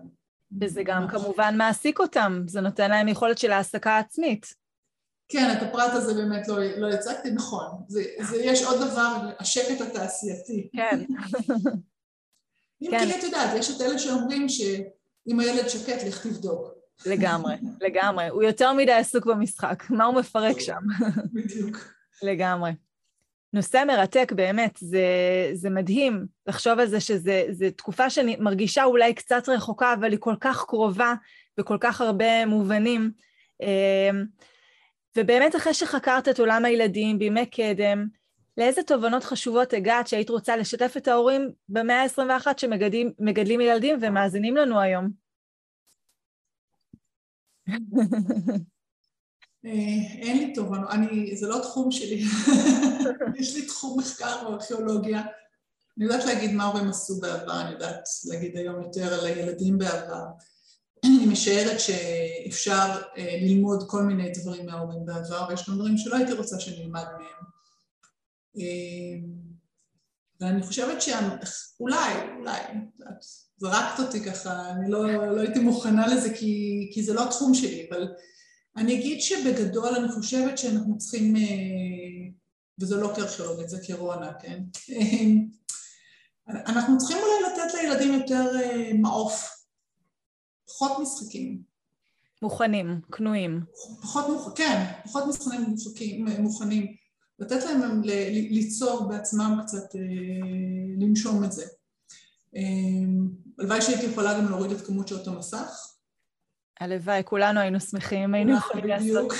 וזה 0.61 0.81
גם 0.85 1.07
כמובן 1.07 1.57
מעסיק 1.57 1.99
אותם, 1.99 2.43
זה 2.47 2.61
נותן 2.61 2.89
להם 2.89 3.07
יכולת 3.07 3.37
של 3.37 3.51
העסקה 3.51 3.97
עצמית. 3.97 4.53
כן, 5.29 5.57
את 5.57 5.63
הפרט 5.63 5.93
הזה 5.93 6.13
באמת 6.13 6.47
לא, 6.47 6.57
לא 6.77 6.89
הצגתי, 6.89 7.31
נכון. 7.31 7.67
זה, 7.87 8.03
זה, 8.19 8.37
יש 8.37 8.63
עוד 8.63 8.81
דבר, 8.81 9.17
השקט 9.39 9.81
התעשייתי. 9.81 10.69
כן. 10.75 10.99
אם 12.81 12.91
כן. 12.91 13.05
כי 13.05 13.19
את 13.19 13.23
יודעת, 13.23 13.57
יש 13.59 13.75
את 13.75 13.81
אלה 13.81 13.99
שאומרים 13.99 14.49
שאם 14.49 15.39
הילד 15.39 15.67
שקט, 15.67 16.03
לך 16.07 16.27
תבדוק. 16.27 16.77
לגמרי, 17.05 17.55
לגמרי. 17.81 18.27
הוא 18.27 18.43
יותר 18.43 18.73
מדי 18.73 18.91
עסוק 18.91 19.25
במשחק, 19.25 19.83
מה 19.89 20.05
הוא 20.05 20.15
מפרק 20.15 20.59
שם? 20.59 20.79
בדיוק. 21.33 21.77
לגמרי. 22.23 22.71
נושא 23.53 23.83
מרתק, 23.87 24.31
באמת, 24.35 24.77
זה, 24.81 25.05
זה 25.53 25.69
מדהים 25.69 26.25
לחשוב 26.47 26.79
על 26.79 26.87
זה 26.87 26.99
שזו 26.99 27.31
תקופה 27.75 28.09
שאני 28.09 28.35
מרגישה 28.39 28.83
אולי 28.83 29.13
קצת 29.13 29.49
רחוקה, 29.49 29.93
אבל 29.93 30.11
היא 30.11 30.19
כל 30.19 30.35
כך 30.39 30.65
קרובה 30.65 31.13
בכל 31.57 31.77
כך 31.79 32.01
הרבה 32.01 32.45
מובנים. 32.45 33.11
אמ, 35.17 35.23
ובאמת 35.23 35.55
אחרי 35.55 35.73
שחקרת 35.73 36.27
את 36.27 36.39
עולם 36.39 36.65
הילדים 36.65 37.19
בימי 37.19 37.45
קדם, 37.45 38.07
לאיזה 38.57 38.83
תובנות 38.83 39.23
חשובות 39.23 39.73
הגעת 39.73 40.07
שהיית 40.07 40.29
רוצה 40.29 40.57
לשתף 40.57 40.93
את 40.97 41.07
ההורים 41.07 41.51
במאה 41.69 42.03
ה-21 42.03 42.47
שמגדלים 42.57 43.61
ילדים 43.61 43.99
ומאזינים 44.01 44.55
לנו 44.55 44.79
היום? 44.79 45.09
אה, 49.65 49.71
אין 50.21 50.37
לי 50.37 50.53
תובנות, 50.53 50.89
זה 51.33 51.47
לא 51.47 51.59
תחום 51.61 51.91
שלי, 51.91 52.23
יש 53.39 53.55
לי 53.55 53.65
תחום 53.65 53.99
מחקר 53.99 54.43
בארכיאולוגיה. 54.43 55.21
אני 55.97 56.05
יודעת 56.05 56.25
להגיד 56.25 56.51
מה 56.51 56.63
הורים 56.63 56.89
עשו 56.89 57.19
בעבר, 57.19 57.61
אני 57.61 57.71
יודעת 57.71 58.03
להגיד 58.25 58.57
היום 58.57 58.81
יותר 58.81 59.13
על 59.13 59.25
הילדים 59.25 59.77
בעבר. 59.77 60.25
אני 61.07 61.25
משערת 61.25 61.79
שאפשר 61.79 63.01
אה, 63.17 63.37
ללמוד 63.41 63.83
כל 63.89 64.03
מיני 64.03 64.31
דברים 64.31 64.65
מההורים 64.65 65.05
בעבר, 65.05 65.45
ויש 65.49 65.69
גם 65.69 65.75
דברים 65.75 65.97
שלא 65.97 66.15
הייתי 66.15 66.33
רוצה 66.33 66.59
שנלמד 66.59 67.03
מהם. 67.03 67.47
אה, 68.57 69.19
ואני 70.41 70.63
חושבת 70.63 71.01
שאולי, 71.01 72.13
אולי, 72.39 72.59
זרקת 73.57 73.99
אותי 73.99 74.23
ככה, 74.23 74.69
אני 74.71 74.91
לא, 74.91 75.35
לא 75.35 75.41
הייתי 75.41 75.59
מוכנה 75.59 76.07
לזה 76.07 76.33
כי, 76.33 76.89
כי 76.93 77.03
זה 77.03 77.13
לא 77.13 77.23
התחום 77.23 77.53
שלי, 77.53 77.87
אבל 77.89 78.07
אני 78.77 78.93
אגיד 78.93 79.21
שבגדול 79.21 79.95
אני 79.95 80.11
חושבת 80.11 80.57
שאנחנו 80.57 80.97
צריכים, 80.97 81.35
אה, 81.35 81.41
וזה 82.79 82.95
לא 82.95 83.11
כארכיאולוגית, 83.15 83.69
זה 83.69 83.77
קרונה, 83.87 84.31
כן? 84.41 84.59
אנחנו 86.47 86.97
צריכים 86.97 87.17
אולי 87.17 87.53
לתת 87.53 87.73
לילדים 87.73 88.13
יותר 88.13 88.51
מעוף, 89.01 89.56
פחות 90.67 90.91
משחקים. 91.01 91.61
מוכנים, 92.41 93.01
קנויים. 93.09 93.61
פחות 94.01 94.29
מוכנים, 94.29 94.55
כן, 94.55 94.83
פחות 95.03 95.23
משחקים 95.27 95.61
מוכנים, 95.61 96.25
מוכנים. 96.41 96.95
לתת 97.39 97.63
להם 97.65 98.01
ל, 98.03 98.09
ליצור 98.29 99.09
בעצמם 99.09 99.59
קצת, 99.63 99.95
אה, 99.95 100.01
לנשום 100.97 101.43
את 101.43 101.51
זה. 101.51 101.65
אה, 102.55 102.61
הלוואי 103.59 103.81
שהייתי 103.81 104.05
יכולה 104.05 104.33
גם 104.33 104.49
להוריד 104.49 104.71
את 104.71 104.81
כמות 104.85 105.07
שעות 105.07 105.27
המסך. 105.27 105.93
הלוואי, 106.79 107.21
כולנו 107.25 107.59
היינו 107.59 107.79
שמחים, 107.79 108.33
היינו 108.33 108.57
יכולים 108.57 108.85
לעשות. 108.85 109.33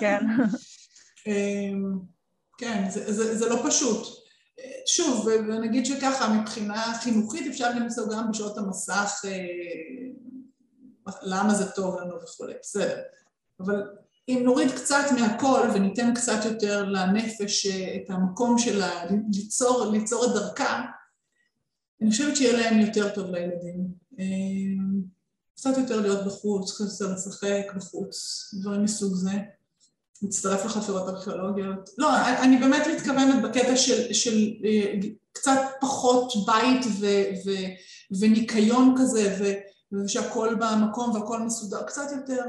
כן. 0.00 0.20
אה, 1.26 1.72
כן, 2.58 2.90
זה, 2.90 3.12
זה, 3.12 3.38
זה 3.38 3.48
לא 3.48 3.62
פשוט. 3.68 4.26
שוב, 4.86 5.26
ונגיד 5.26 5.86
שככה, 5.86 6.40
מבחינה 6.40 6.94
חינוכית 7.02 7.46
אפשר 7.46 7.70
למצוא 7.70 8.12
גם 8.12 8.30
בשעות 8.30 8.58
המסך 8.58 9.24
למה 11.22 11.54
זה 11.54 11.70
טוב 11.70 12.00
לנו 12.00 12.22
וכולי, 12.22 12.54
בסדר. 12.62 12.96
אבל 13.60 13.82
אם 14.28 14.40
נוריד 14.44 14.70
קצת 14.70 15.04
מהכל 15.20 15.68
וניתן 15.74 16.14
קצת 16.14 16.44
יותר 16.44 16.84
לנפש 16.84 17.66
אה, 17.66 17.96
את 17.96 18.10
המקום 18.10 18.58
שלה 18.58 19.04
ליצור, 19.32 19.90
ליצור 19.92 20.24
את 20.24 20.30
דרכה, 20.30 20.84
אני 22.02 22.10
חושבת 22.10 22.36
שיהיה 22.36 22.56
להם 22.56 22.80
יותר 22.80 23.14
טוב 23.14 23.30
לילדים. 23.30 23.88
אה, 24.20 24.24
קצת 25.54 25.78
יותר 25.78 26.00
להיות 26.00 26.26
בחוץ, 26.26 26.74
קצת 26.74 26.84
יותר 26.84 27.14
לשחק 27.14 27.72
בחוץ, 27.76 28.14
דברים 28.60 28.84
מסוג 28.84 29.14
זה. 29.14 29.30
מצטרף 30.22 30.64
לחפירות 30.64 31.08
ארכיאולוגיות. 31.08 31.90
לא, 31.98 32.08
אני 32.42 32.56
באמת 32.56 32.86
מתכוונת 32.96 33.42
בקטע 33.42 33.76
של, 33.76 34.12
של 34.12 34.52
אה, 34.64 34.92
קצת 35.32 35.60
פחות 35.80 36.32
בית 36.46 36.84
ו, 37.00 37.06
ו, 37.46 37.50
וניקיון 38.20 38.94
כזה, 38.98 39.36
ו, 39.40 39.52
ושהכול 39.92 40.54
במקום 40.54 41.10
והכל 41.10 41.40
מסודר, 41.40 41.82
קצת 41.82 42.12
יותר 42.16 42.44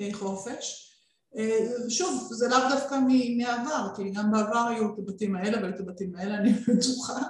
אה, 0.00 0.08
חופש. 0.12 0.92
אה, 1.36 1.58
שוב, 1.88 2.28
זה 2.32 2.48
לאו 2.48 2.58
דווקא 2.70 2.98
מהעבר, 3.36 3.88
כי 3.96 4.10
גם 4.10 4.32
בעבר 4.32 4.68
היו 4.68 4.94
את 4.94 4.98
הבתים 4.98 5.36
האלה 5.36 5.58
והיו 5.58 5.74
את 5.74 5.80
הבתים 5.80 6.16
האלה, 6.16 6.34
אני 6.38 6.52
בטוחה. 6.52 7.22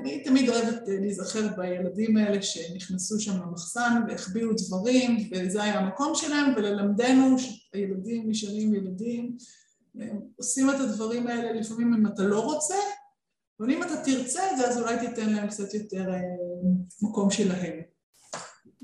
אני 0.00 0.24
תמיד 0.24 0.48
אוהבת 0.48 0.88
אה, 0.88 1.00
להיזכר 1.00 1.48
בילדים 1.56 2.16
האלה 2.16 2.42
שנכנסו 2.42 3.20
שם 3.20 3.42
למחסן 3.42 4.02
והחביאו 4.08 4.48
דברים, 4.66 5.28
וזה 5.32 5.62
היה 5.62 5.78
המקום 5.78 6.14
שלהם, 6.14 6.54
וללמדנו 6.56 7.36
שהילדים 7.38 8.30
נשארים 8.30 8.74
ילדים, 8.74 9.36
עושים 10.36 10.70
את 10.70 10.80
הדברים 10.80 11.26
האלה 11.26 11.52
לפעמים 11.52 11.94
אם 11.94 12.06
אתה 12.06 12.22
לא 12.22 12.40
רוצה, 12.40 12.74
אבל 13.60 13.70
אם 13.70 13.82
אתה 13.82 13.96
תרצה 14.04 14.52
את 14.52 14.56
זה, 14.56 14.68
אז 14.68 14.78
אולי 14.78 14.98
תיתן 14.98 15.32
להם 15.32 15.48
קצת 15.48 15.74
יותר 15.74 16.10
מקום 17.02 17.30
שלהם. 17.30 17.91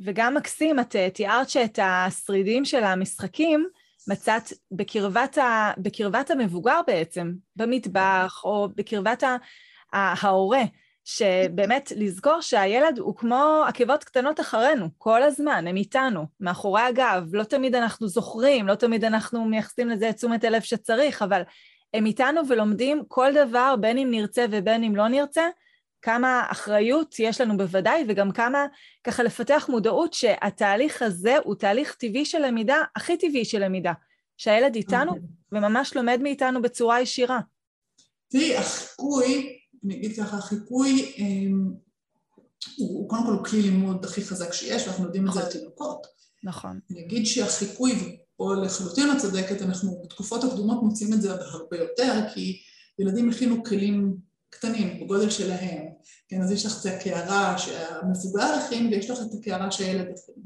וגם 0.05 0.35
מקסים, 0.35 0.81
את 0.81 0.97
אה, 0.97 1.11
תיארת 1.11 1.51
שאת 1.51 1.79
השרידים 1.83 2.65
של 2.65 2.85
המשחקים 2.85 3.69
מצאת 4.09 4.53
בקרבת, 4.73 5.39
ה, 5.39 5.73
בקרבת 5.79 6.31
המבוגר 6.31 6.81
בעצם, 6.87 7.33
במטבח 7.57 8.41
או 8.45 8.69
בקרבת 8.77 9.23
ה, 9.23 9.37
ההורה, 9.93 10.63
שבאמת 11.05 11.93
לזכור 11.97 12.41
שהילד 12.41 12.99
הוא 12.99 13.17
כמו 13.17 13.65
עקבות 13.69 14.05
קטנות 14.05 14.41
אחרינו, 14.41 14.87
כל 14.99 15.23
הזמן, 15.23 15.67
הם 15.67 15.77
איתנו, 15.77 16.27
מאחורי 16.41 16.83
הגב, 16.83 17.29
לא 17.33 17.45
תמיד 17.45 17.75
אנחנו 17.75 18.09
זוכרים, 18.09 18.69
לא 18.69 18.75
תמיד 18.75 19.05
אנחנו 19.05 19.45
מייחסים 19.45 19.89
לזה 19.89 20.11
את 20.11 20.17
תשומת 20.17 20.45
הלב 20.45 20.63
שצריך, 20.63 21.23
אבל 21.23 21.43
הם 21.95 22.07
איתנו 22.07 22.41
ולומדים 22.49 23.03
כל 23.09 23.33
דבר, 23.35 23.75
בין 23.81 23.99
אם 23.99 24.11
נרצה 24.11 24.45
ובין 24.51 24.85
אם 24.85 24.97
לא 24.97 25.09
נרצה, 25.09 25.49
כמה 26.03 26.47
אחריות 26.49 27.15
יש 27.19 27.41
לנו 27.41 27.57
בוודאי, 27.57 28.05
וגם 28.09 28.33
כמה 28.33 28.67
ככה 29.05 29.23
לפתח 29.23 29.67
מודעות 29.69 30.15
שהתהליך 30.15 31.03
הזה 31.03 31.37
הוא 31.45 31.55
תהליך 31.55 31.95
טבעי 31.95 32.25
של 32.25 32.39
למידה, 32.39 32.77
הכי 32.97 33.17
טבעי 33.17 33.45
של 33.45 33.65
למידה, 33.65 33.93
שהילד 34.37 34.75
איתנו. 34.75 35.11
אוקיי. 35.11 35.23
וממש 35.53 35.97
לומד 35.97 36.19
מאיתנו 36.23 36.63
בצורה 36.63 37.01
ישירה. 37.01 37.41
תראי, 38.29 38.57
החיקוי, 38.57 39.59
אני 39.85 39.95
אגיד 39.95 40.17
ככה, 40.17 40.37
החיקוי 40.37 41.13
אמ, 41.19 41.73
הוא, 42.77 42.99
הוא 42.99 43.09
קודם 43.09 43.23
כל 43.27 43.51
כלי 43.51 43.63
לימוד 43.63 44.05
הכי 44.05 44.25
חזק 44.25 44.53
שיש, 44.53 44.87
ואנחנו 44.87 45.05
יודעים 45.05 45.29
את 45.29 45.33
זה 45.33 45.41
על 45.41 45.47
נכון. 45.47 45.59
תינוקות. 45.59 46.07
נכון. 46.45 46.81
אני 46.91 47.01
אגיד 47.07 47.27
שהחיקוי, 47.27 48.19
פה 48.37 48.55
לחלוטין 48.65 49.13
את 49.13 49.19
צודקת, 49.19 49.63
אנחנו 49.63 50.03
בתקופות 50.05 50.45
הקדומות 50.45 50.83
מוצאים 50.83 51.13
את 51.13 51.23
זה 51.23 51.33
הרבה 51.33 51.77
יותר, 51.77 52.15
כי 52.35 52.63
ילדים 52.99 53.31
הכינו 53.31 53.65
כלים 53.65 54.17
קטנים, 54.51 55.01
בגודל 55.05 55.31
שלהם, 55.31 55.87
כן, 56.29 56.43
אז 56.43 56.53
יש 56.53 56.67
לך 56.67 56.81
את 56.81 56.87
הקערה 56.87 57.59
שהמבוגר 57.59 58.45
הכין 58.45 58.87
ויש 58.87 59.11
לך 59.11 59.19
את 59.19 59.35
הקערה 59.41 59.71
שהילד 59.71 60.07
הכין. 60.07 60.43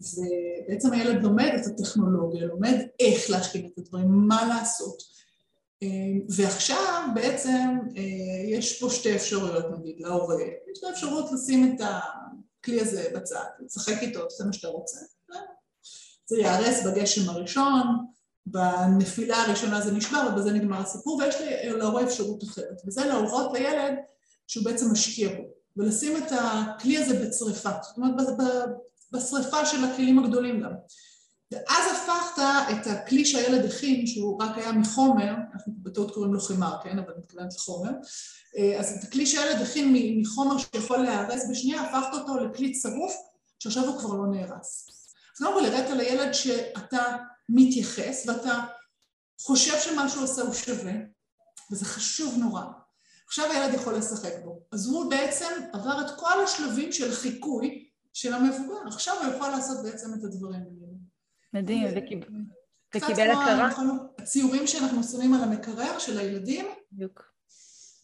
ובעצם 0.00 0.92
הילד 0.92 1.22
לומד 1.22 1.50
את 1.60 1.66
הטכנולוגיה, 1.66 2.46
לומד 2.46 2.86
איך 3.00 3.30
להכין 3.30 3.66
את 3.66 3.78
הדברים, 3.78 4.08
מה 4.10 4.46
לעשות. 4.48 5.12
ועכשיו 6.36 7.08
בעצם 7.14 7.78
אה, 7.96 8.02
יש 8.48 8.80
פה 8.80 8.90
שתי 8.90 9.16
אפשרויות 9.16 9.66
נגיד 9.78 10.00
להורה, 10.00 10.42
יש 10.72 10.84
לו 10.84 10.90
אפשרות 10.90 11.32
לשים 11.32 11.76
את 11.76 11.80
הכלי 11.80 12.80
הזה 12.80 13.10
בצד, 13.14 13.44
לשחק 13.64 14.02
איתו, 14.02 14.22
תעשה 14.22 14.44
מה 14.44 14.52
שאתה 14.52 14.68
רוצה. 14.68 14.98
זה 16.26 16.38
ייהרס 16.38 16.86
בגשם 16.86 17.30
הראשון, 17.30 18.06
בנפילה 18.46 19.42
הראשונה 19.42 19.80
זה 19.80 19.92
נשבר 19.92 20.28
ובזה 20.32 20.52
נגמר 20.52 20.80
הסיפור 20.80 21.16
ויש 21.16 21.34
להורה 21.64 22.02
אפשרות 22.02 22.44
אחרת. 22.44 22.82
וזה 22.86 23.04
להורות 23.04 23.52
לילד 23.52 23.94
שהוא 24.46 24.64
בעצם 24.64 24.92
משקיע 24.92 25.28
בו 25.28 25.42
ולשים 25.76 26.16
את 26.16 26.32
הכלי 26.40 26.98
הזה 26.98 27.26
בצריפה, 27.26 27.70
זאת 27.82 27.96
אומרת 27.96 28.14
בשריפה 29.12 29.66
של 29.66 29.84
הכלים 29.84 30.18
הגדולים 30.18 30.62
גם. 30.62 30.72
ואז 31.52 31.84
הפכת 31.92 32.42
את 32.70 32.86
הכלי 32.86 33.24
שהילד 33.24 33.64
הכין, 33.64 34.06
שהוא 34.06 34.42
רק 34.42 34.58
היה 34.58 34.72
מחומר, 34.72 35.34
אנחנו 35.54 35.72
בטעות 35.76 36.14
קוראים 36.14 36.34
לו 36.34 36.40
חימר, 36.40 36.76
כן, 36.82 36.98
אבל 36.98 37.12
מתכוונת 37.18 37.54
לחומר, 37.54 37.90
אז 38.78 38.96
את 38.98 39.04
הכלי 39.04 39.26
שהילד 39.26 39.62
הכין 39.62 40.20
מחומר 40.20 40.58
שיכול 40.58 40.98
להיהרס 40.98 41.42
בשנייה, 41.50 41.82
הפכת 41.82 42.14
אותו 42.14 42.38
לכלי 42.38 42.72
צרוף, 42.72 43.14
שעכשיו 43.58 43.84
הוא 43.84 43.98
כבר 43.98 44.14
לא 44.14 44.26
נהרס. 44.26 44.86
אז 45.36 45.38
קודם 45.38 45.52
כל 45.52 45.66
הראית 45.66 45.90
לילד 45.90 46.32
שאתה 46.32 47.16
מתייחס 47.52 48.26
ואתה 48.26 48.64
חושב 49.40 49.78
שמה 49.80 50.08
שהוא 50.08 50.24
עושה 50.24 50.42
הוא 50.42 50.54
שווה, 50.54 50.92
וזה 51.72 51.84
חשוב 51.84 52.34
נורא. 52.38 52.62
עכשיו 53.26 53.50
הילד 53.52 53.74
יכול 53.74 53.94
לשחק 53.94 54.32
בו. 54.44 54.60
אז 54.72 54.86
הוא 54.86 55.10
בעצם 55.10 55.50
עבר 55.72 56.00
את 56.00 56.18
כל 56.20 56.44
השלבים 56.44 56.92
של 56.92 57.12
חיקוי 57.12 57.88
של 58.12 58.34
המבוגר. 58.34 58.86
עכשיו 58.86 59.14
הוא 59.22 59.34
יכול 59.34 59.48
לעשות 59.48 59.82
בעצם 59.82 60.14
את 60.14 60.24
הדברים 60.24 60.60
האלה. 60.60 60.92
מדהים, 61.52 61.88
וקיבל 62.96 63.30
הכרה. 63.30 63.70
הציורים 64.18 64.66
שאנחנו 64.66 65.02
שמים 65.02 65.34
על 65.34 65.42
המקרר 65.42 65.98
של 65.98 66.18
הילדים, 66.18 66.66
בדיוק. 66.92 67.32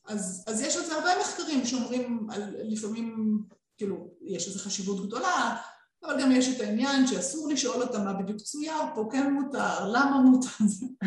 אז, 0.08 0.44
אז 0.46 0.60
יש 0.60 0.76
על 0.76 0.84
זה 0.84 0.94
הרבה 0.94 1.10
מחקרים 1.20 1.66
שאומרים 1.66 2.28
על, 2.30 2.56
לפעמים, 2.58 3.38
כאילו, 3.76 4.10
יש 4.20 4.48
לזה 4.48 4.58
חשיבות 4.58 5.06
גדולה, 5.06 5.56
אבל 6.04 6.22
גם 6.22 6.32
יש 6.32 6.56
את 6.56 6.60
העניין 6.60 7.06
שאסור 7.06 7.48
לשאול 7.48 7.82
אותם 7.82 8.04
מה 8.04 8.12
בדיוק 8.12 8.38
צויר 8.38 8.82
פה, 8.94 9.08
כן 9.12 9.32
מותר, 9.32 9.88
למה 9.88 10.20
מותר, 10.20 10.64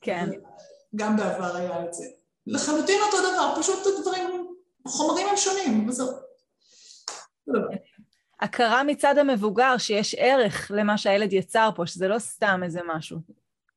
כן. 0.00 0.30
גם 0.96 1.16
בעבר 1.16 1.56
היה 1.56 1.84
את 1.84 1.94
זה. 1.94 2.04
לחלוטין 2.46 3.00
אותו 3.06 3.16
דבר, 3.18 3.54
פשוט 3.62 3.78
הדברים, 3.98 4.46
חומרים 4.88 5.26
הם 5.28 5.36
שונים, 5.36 5.88
וזהו. 5.88 6.08
הכרה 8.40 8.82
מצד 8.82 9.18
המבוגר 9.18 9.78
שיש 9.78 10.14
ערך 10.18 10.70
למה 10.74 10.98
שהילד 10.98 11.32
יצר 11.32 11.70
פה, 11.76 11.86
שזה 11.86 12.08
לא 12.08 12.18
סתם 12.18 12.60
איזה 12.64 12.80
משהו. 12.86 13.18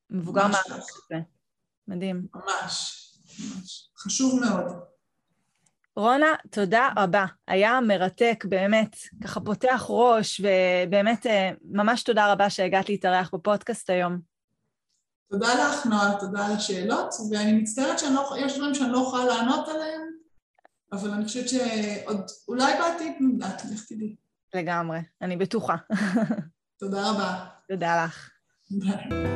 מבוגר 0.09 0.47
מעריך 0.47 0.69
את 0.69 1.09
זה. 1.09 1.15
מדהים. 1.87 2.27
ממש, 2.35 3.07
ממש. 3.39 3.89
חשוב 3.97 4.39
מאוד. 4.39 4.90
רונה, 5.95 6.33
תודה 6.51 6.89
רבה. 6.97 7.25
היה 7.47 7.79
מרתק, 7.81 8.45
באמת, 8.49 8.95
ככה 9.23 9.39
פותח 9.39 9.85
ראש, 9.89 10.41
ובאמת 10.41 11.25
אה, 11.25 11.51
ממש 11.63 12.03
תודה 12.03 12.31
רבה 12.31 12.49
שהגעת 12.49 12.89
להתארח 12.89 13.29
בפודקאסט 13.33 13.89
היום. 13.89 14.19
תודה 15.31 15.47
לך, 15.53 15.85
נועה, 15.85 16.19
תודה 16.19 16.45
על 16.45 16.51
השאלות, 16.51 17.13
ואני 17.31 17.53
מצטערת 17.53 17.99
שיש 17.99 18.09
לא, 18.09 18.37
דברים 18.57 18.75
שאני 18.75 18.91
לא 18.91 18.97
יכולה 18.97 19.25
לענות 19.25 19.67
עליהם, 19.67 20.01
אבל 20.91 21.09
אני 21.09 21.25
חושבת 21.25 21.49
שעוד, 21.49 22.21
אולי 22.47 22.73
בעתיד 22.79 23.13
נדעת, 23.19 23.61
לך 23.73 23.85
תדעי. 23.89 24.15
לגמרי, 24.53 24.99
אני 25.21 25.37
בטוחה. 25.37 25.75
תודה 26.79 27.09
רבה. 27.09 27.45
תודה 27.69 28.05
לך. 28.05 28.29
ביי. 28.71 29.31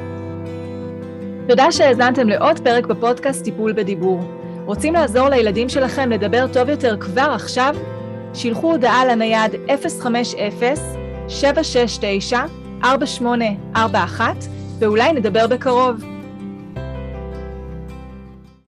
תודה 1.48 1.72
שהאזנתם 1.72 2.30
לעוד 2.30 2.60
פרק 2.60 2.86
בפודקאסט 2.86 3.44
טיפול 3.44 3.74
בדיבור. 3.74 4.45
רוצים 4.66 4.94
לעזור 4.94 5.30
לילדים 5.30 5.70
שלכם 5.70 6.10
לדבר 6.10 6.46
טוב 6.54 6.70
יותר 6.70 6.98
כבר 7.00 7.32
עכשיו? 7.36 7.76
שילחו 8.34 8.72
הודעה 8.72 9.06
לנייד 9.06 9.52
050-769-4841 12.82 13.78
ואולי 14.80 15.14
נדבר 15.14 15.48
בקרוב. 15.48 16.15